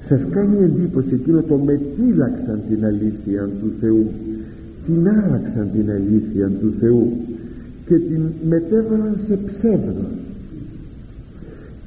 [0.07, 4.11] Σας κάνει εντύπωση εκείνο το μετήλαξαν την αλήθεια του Θεού
[4.85, 7.11] την άλλαξαν την αλήθεια του Θεού
[7.85, 10.13] και την μετέβαλαν σε ψεύδος.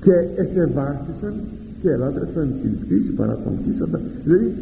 [0.01, 1.35] Και εσεβάστησαν
[1.83, 4.53] και ελάτρευσαν την κτήση παρά τον κτίσαντα δηλαδή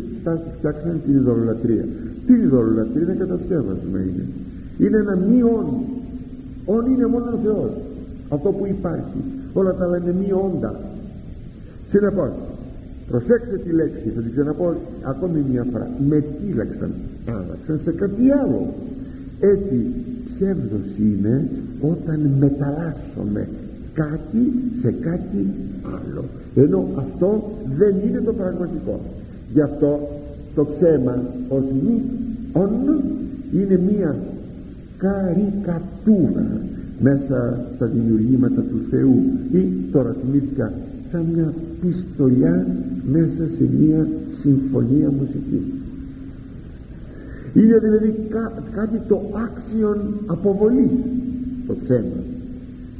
[0.58, 1.84] φτιάξαν την ειδωλολατρία
[2.26, 4.24] την ειδωλολατρία είναι κατασκεύασμα είναι.
[4.78, 5.42] Είναι ένα μη
[6.66, 7.70] όν όν είναι μόνο ο Θεός.
[8.28, 9.20] Αυτό που υπάρχει.
[9.52, 10.80] Όλα τα άλλα είναι μη όντα.
[11.90, 12.30] Συνεπώς
[13.10, 15.88] προσέξτε τη λέξη θα την ξαναπώ ακόμη μια φορά.
[16.08, 16.90] Με τύλαξαν
[17.26, 18.66] άλλαξαν σε κάτι άλλο.
[19.40, 19.76] Έτσι
[20.28, 21.48] ψεύδος είναι
[21.80, 23.48] όταν μεταλλάσσομαι
[23.94, 24.42] κάτι
[24.82, 25.46] σε κάτι
[25.84, 26.24] άλλο.
[26.54, 29.00] Ενώ αυτό δεν είναι το πραγματικό.
[29.52, 30.08] Γι' αυτό
[30.54, 32.02] το ψέμα ως μη
[32.52, 32.70] όν
[33.52, 34.16] είναι μία
[34.98, 36.60] καρικατούρα
[37.00, 39.22] μέσα στα δημιουργήματα του Θεού.
[39.52, 40.72] Ή τώρα θυμήθηκα
[41.10, 42.66] σαν μια πιστολιά
[43.06, 44.08] μέσα σε μια
[44.40, 45.62] συμφωνία μουσική.
[47.54, 48.14] Είναι δηλαδή
[48.74, 50.90] κάτι το άξιον αποβολής
[51.66, 52.22] το ψέμα.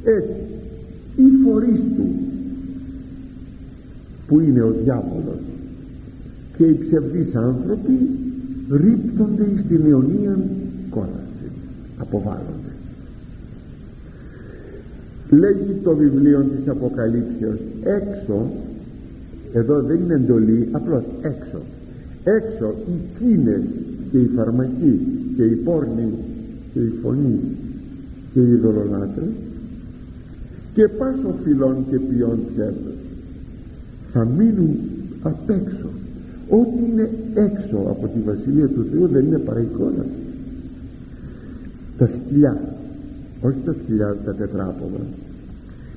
[0.03, 0.39] Έτσι
[1.15, 2.07] οι φορείς του
[4.27, 5.39] που είναι ο διάβολος
[6.57, 8.09] και οι ψευδείς άνθρωποι
[8.71, 10.66] ρίπτονται στην αιωνία κόλαση
[12.07, 12.71] αποβάλλονται.
[15.29, 18.51] Λέγει το βιβλίο της Αποκαλύψεως έξω
[19.53, 21.61] εδώ δεν είναι εντολή απλώς έξω
[22.23, 23.61] έξω οι κίνες
[24.11, 24.99] και οι φαρμακοί
[25.35, 26.13] και οι πόρνοι
[26.73, 27.39] και οι φωνοί
[28.33, 29.29] και οι ειδωλολάτρες
[30.73, 32.97] και πάσο φυλών και ποιών ψεύδος
[34.13, 34.75] θα μείνουν
[35.21, 35.89] απ' έξω.
[36.49, 40.05] Ό,τι είναι έξω από τη Βασιλεία του Θεού δεν είναι παρά εικόνα
[41.97, 42.77] τα σκυλιά
[43.41, 45.03] όχι τα σκυλιά τα τετράποδα.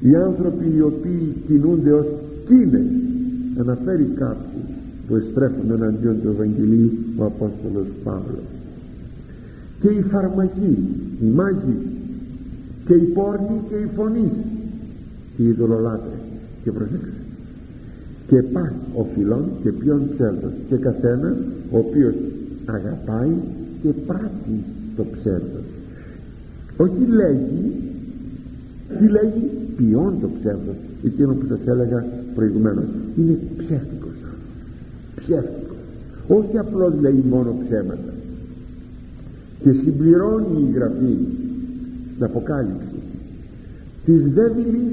[0.01, 2.07] Οι άνθρωποι οι οποίοι κινούνται ως
[2.46, 2.86] κίνες
[3.59, 4.64] αναφέρει κάποιους
[5.07, 8.48] που εστρέφουν εναντίον του Ευαγγελίου ο Απόστολος Παύλος.
[9.80, 10.78] Και οι φαρμακοί,
[11.22, 11.76] οι μάγοι
[12.86, 14.32] και οι πόρνοι και οι φωνείς
[15.36, 16.20] και οι ειδωλολάτρες.
[16.64, 17.12] Και προσέξτε
[18.26, 20.53] και πας ο φιλών και ποιον ψεύδος.
[20.68, 21.36] Και καθένας
[21.70, 22.14] ο οποίος
[22.64, 23.34] αγαπάει
[23.82, 24.64] και πράττει
[24.96, 25.59] το ψεύδος
[26.82, 27.72] όχι λέγει
[28.98, 32.04] τι λέγει ποιον το ψεύδος εκείνο που σας έλεγα
[32.34, 32.84] προηγουμένως.
[33.18, 34.16] Είναι ψεύτικος.
[35.16, 35.76] Ψεύτικος.
[36.28, 38.12] Όχι απλώς λέει μόνο ψέματα.
[39.62, 41.16] Και συμπληρώνει η Γραφή
[42.12, 43.00] στην Αποκάλυψη.
[44.04, 44.92] Της δέβηλης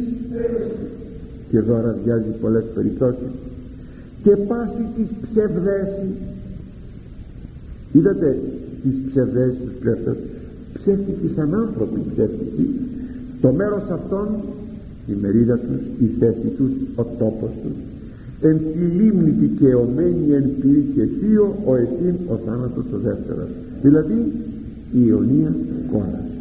[1.49, 3.31] και εδώ ραδιάζει πολλές περιπτώσεις.
[4.23, 6.07] Και πάση της ψευδέση
[7.91, 8.39] είδατε
[8.83, 10.15] τις ψευδέσεις τους ψεύτες
[10.87, 12.65] ψεύτικοι σαν άνθρωποι ψεύτικοι
[13.41, 14.27] το μέρος αυτών
[15.07, 17.77] η μερίδα τους, η θέση τους, ο τόπος τους.
[18.41, 23.49] Εν τη λίμνη δικαιωμένη εν πυρή και θείο ο ετήν ο θάνατος ο δεύτερος.
[23.81, 24.31] Δηλαδή
[24.91, 25.55] η Ιωνία
[25.91, 26.37] κόλαση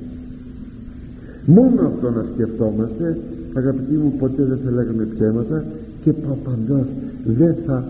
[1.46, 3.18] μόνο αυτό να σκεφτόμαστε
[3.52, 5.64] αγαπητοί μου ποτέ δεν θα λέγαμε ψέματα
[6.04, 6.86] και προπαντός
[7.24, 7.84] δεν θα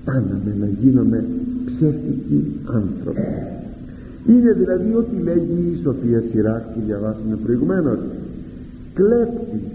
[0.00, 1.24] φτάναμε να γίνουμε
[1.66, 3.59] ψεύτικοι άνθρωποι
[4.26, 7.98] είναι δηλαδή ό,τι λέγει η Σοφία Σιράκ που διαβάσαμε προηγουμένως
[8.94, 9.66] κλέπτης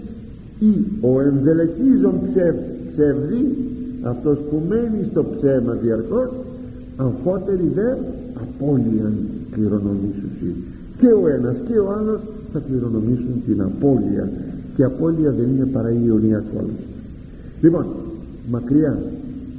[0.58, 2.56] ή ο ενδελεχίζων ψευ,
[2.92, 3.56] ψευδή
[4.02, 6.28] αυτός που μένει στο ψέμα διαρκώς
[6.96, 7.90] αμφότερη δε
[8.42, 9.14] απώλειαν
[9.50, 10.54] κληρονομήσουσι.
[10.98, 12.20] Και ο ένας και ο άλλος
[12.52, 14.30] θα κληρονομήσουν την απώλεια
[14.76, 16.86] και απώλεια δεν είναι παρά η ιωνία κόλαση
[17.60, 17.86] λοιπόν
[18.50, 18.98] μακριά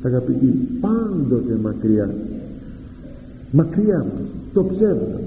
[0.01, 2.09] αγαπητοί πάντοτε μακριά.
[3.51, 4.27] Μακριά μας
[4.57, 5.21] το ψεύδος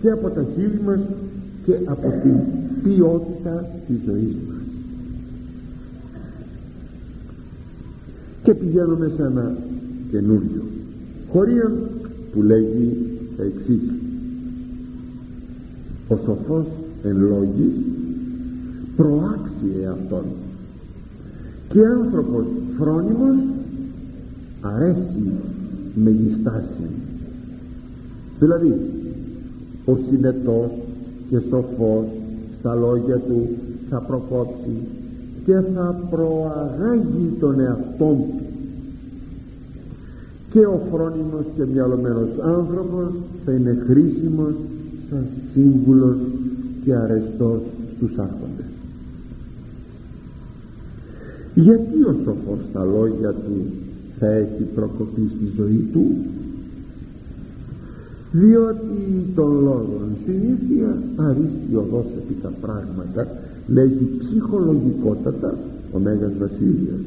[0.00, 1.00] και από τα χείλη μας
[1.64, 2.36] και από την
[2.82, 4.66] ποιότητα της ζωής μας.
[8.42, 9.56] Και πηγαίνουμε σε ένα
[10.10, 10.62] καινούριο
[11.32, 11.72] χωρίον
[12.32, 12.96] που λέγει
[13.36, 13.90] τα εξής.
[16.08, 16.66] Ο σοφός
[17.02, 17.74] εν λόγης
[18.96, 20.24] προάξιε αυτόν
[21.68, 22.44] και άνθρωπος
[22.78, 23.36] φρόνιμος
[24.60, 25.30] αρέσει
[25.94, 26.95] μεγιστάσει
[28.38, 28.74] δηλαδή
[29.84, 30.70] ο συνετός
[31.30, 32.04] και σοφός
[32.58, 33.48] στα λόγια του
[33.90, 34.76] θα προκόψει
[35.44, 38.40] και θα προαγάγει τον εαυτό του.
[40.50, 43.12] Και ο φρόνιμος και μυαλωμένος άνθρωπος
[43.44, 44.54] θα είναι χρήσιμος
[45.10, 46.16] σαν σύμβουλος
[46.84, 47.60] και αρεστός
[47.96, 48.66] στους άρχοντες.
[51.54, 53.64] Γιατί ο σοφός στα λόγια του
[54.18, 56.16] θα έχει προκοπεί στη ζωή του;
[58.40, 63.26] Διότι των λόγων συνήθεια αρίστη οδός επί τα πράγματα
[63.66, 65.54] λέγει ψυχολογικότατα
[65.92, 67.00] ο Μέγας Βασίλειας.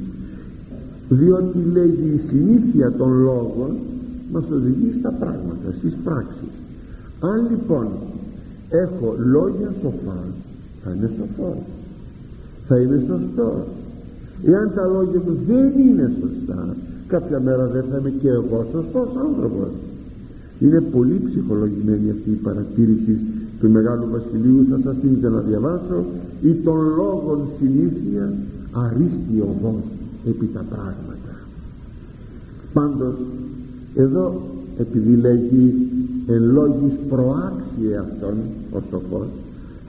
[1.09, 3.71] Διότι λέγει η συνήθεια των λόγων
[4.31, 6.53] μας οδηγεί στα πράγματα, στις πράξεις.
[7.19, 7.87] Αν λοιπόν
[8.69, 10.21] έχω λόγια σοφά
[10.83, 11.63] θα είναι σοφός.
[12.67, 13.65] Θα είναι σωστός.
[14.43, 16.75] Εάν τα λόγια μου δεν είναι σωστά
[17.07, 19.69] κάποια μέρα δεν θα είμαι και εγώ σωστός άνθρωπος
[20.59, 23.17] είναι πολύ ψυχολογημένη αυτή η παρατήρηση
[23.59, 24.65] του Μεγάλου Βασιλείου.
[24.69, 26.05] Θα σας την να διαβάσω
[26.41, 28.33] ή των λόγων συνήθεια
[28.71, 29.83] αρίστη οδός
[30.25, 31.19] επί τα πράγματα
[32.73, 33.15] πάντως
[33.95, 34.41] εδώ
[34.77, 35.87] επειδή λέγει
[36.27, 38.35] εν λόγης προάξιε αυτόν
[38.71, 39.27] ο σοφός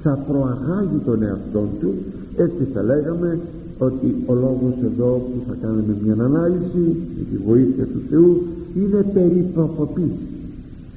[0.03, 1.95] θα προαγάγει τον εαυτό του
[2.37, 3.39] έτσι θα λέγαμε
[3.79, 8.43] ότι ο λόγος εδώ που θα κάνουμε μια ανάλυση με τη βοήθεια του Θεού
[8.75, 10.13] είναι περί προκοπής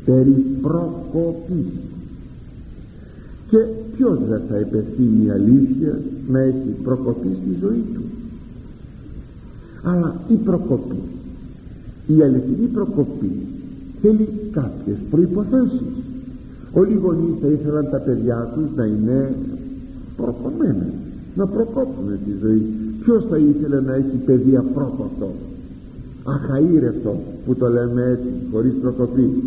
[0.05, 1.73] περί προκοπής
[3.49, 3.57] και
[3.95, 8.01] ποιος δεν θα επευθύνει αλήθεια να έχει προκοπή στη ζωή του.
[9.83, 11.01] Αλλά η προκοπή
[12.07, 13.31] η αληθινή προκοπή
[14.01, 15.93] θέλει κάποιες προϋποθέσεις.
[16.73, 19.35] Όλοι οι γονείς θα ήθελαν τα παιδιά τους να είναι
[20.17, 20.85] προκομμένα
[21.35, 22.65] να προκόπτουν τη ζωή.
[23.03, 25.31] Ποιος θα ήθελε να έχει παιδί απρόκοπτο
[26.23, 29.43] αχαήρευτο που το λέμε έτσι χωρίς προκοπή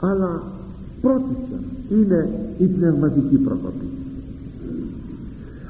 [0.00, 0.42] αλλά
[1.00, 2.28] πρώτιστα είναι
[2.58, 3.88] η πνευματική προκοπή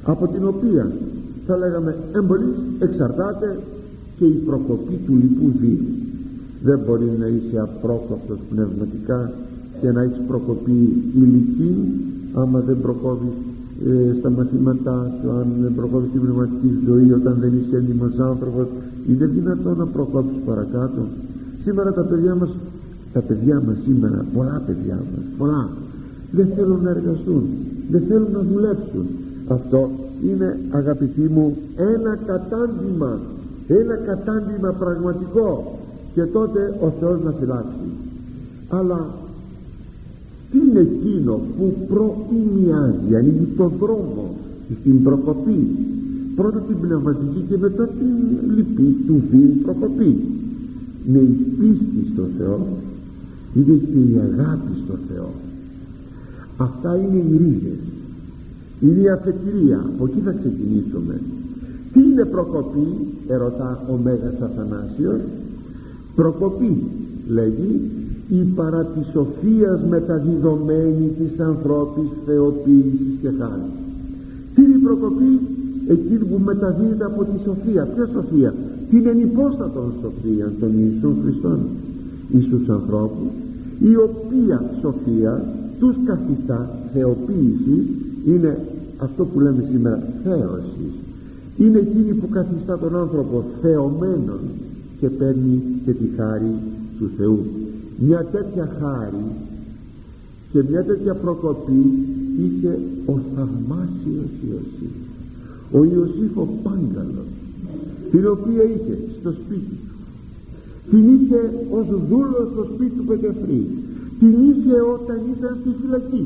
[0.02, 0.92] από την οποία
[1.46, 3.58] θα λέγαμε εμπολής εξαρτάται
[4.16, 5.84] και η προκοπή του λοιπού βίου
[6.62, 9.32] δεν μπορεί να είσαι απρόκοπτος πνευματικά
[9.80, 11.74] και να έχεις προκοπή ηλική
[12.34, 13.36] άμα δεν προκόβεις
[13.86, 18.66] ε, στα μαθήματά σου αν δεν προκόβεις την πνευματική ζωή όταν δεν είσαι έντιμος άνθρωπος
[19.08, 21.02] είναι δυνατόν να προκόψεις παρακάτω.
[21.64, 22.48] Σήμερα τα παιδιά μας
[23.16, 25.68] τα παιδιά μας σήμερα πολλά παιδιά μας πολλά
[26.30, 27.44] δεν θέλουν να εργαστούν
[27.90, 29.06] δεν θέλουν να δουλέψουν.
[29.48, 29.90] Αυτό
[30.28, 33.18] είναι αγαπητοί μου ένα κατάντημα
[33.66, 35.78] ένα κατάντημα πραγματικό.
[36.14, 37.88] Και τότε ο Θεός να φυλάξει.
[38.68, 39.08] Αλλά
[40.50, 44.34] τι είναι εκείνο που προημιάζει ανοίγει το δρόμο
[44.80, 45.68] στην προκοπή;
[46.36, 48.14] Πρώτα την πνευματική και μετά την
[48.56, 50.24] λυπή του βίου προκοπή.
[51.06, 52.66] Με η πίστη στο Θεό
[53.56, 55.30] είναι και η αγάπη στο Θεό.
[56.56, 57.82] Αυτά είναι οι ρίζες.
[58.80, 59.80] Είναι η αφετηρία.
[59.94, 61.20] Από εκεί θα ξεκινήσουμε.
[61.92, 62.88] Τι είναι προκοπή
[63.28, 65.20] ερωτά ο Μέγας Αθανάσιος.
[66.14, 66.82] Προκοπή
[67.28, 67.80] λέγει
[68.28, 73.68] η παρά τη σοφίας μεταδιδομένη της ανθρώπης θεοποίησης και χάρη.
[74.54, 75.40] Τι είναι η προκοπή
[75.86, 77.88] εκείνη που μεταδίδεται από τη σοφία.
[77.94, 78.54] Ποια σοφία;
[78.90, 81.58] Την ενυπόστατον σοφία των Ιησούν Χριστών
[82.32, 83.32] εις τους ανθρώπους
[83.80, 85.44] η οποία σοφία
[85.78, 87.84] τους καθιστά θεοποίησης
[88.26, 88.58] είναι
[88.98, 90.94] αυτό που λέμε σήμερα θέωσης.
[91.56, 94.40] Είναι εκείνη που καθιστά τον άνθρωπο θεωμένον
[95.00, 96.54] και παίρνει και τη χάρη
[96.98, 97.44] του Θεού.
[97.98, 99.24] Μια τέτοια χάρη
[100.52, 102.06] και μια τέτοια προκοπή
[102.38, 104.94] είχε ο θαυμάσιος Ιωσήφ.
[105.72, 107.26] Ο Ιωσήφ ο Πάγκαλος
[108.10, 109.85] την οποία είχε στο σπίτι του
[110.90, 113.66] την είχε ως δούλος στο σπίτι του Πετεφρή
[114.18, 116.24] την είχε όταν ήταν στη φυλακή.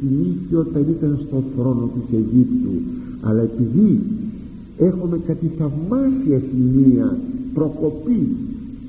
[0.00, 2.74] Την είχε όταν ήταν στο θρόνο της Αιγύπτου.
[3.20, 4.00] Αλλά επειδή
[4.78, 7.18] έχουμε κάτι θαυμάσια σημεία
[7.54, 8.36] προκοπή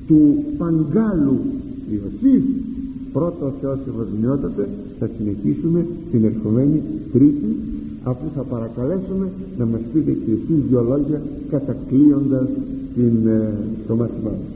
[0.08, 1.40] του Παγκάλου
[1.94, 2.44] Ιωσήφ
[3.14, 4.70] πρώτος Θεός ευρωδημιότατε
[5.00, 6.82] θα συνεχίσουμε την ερχομένη
[7.14, 7.56] Τρίτη
[8.04, 9.28] αφού θα παρακαλέσουμε
[9.58, 12.48] να μας πείτε και εσείς δυο λόγια κατακλείοντας
[12.96, 13.54] την, ε,
[13.88, 14.55] το μάθημά μας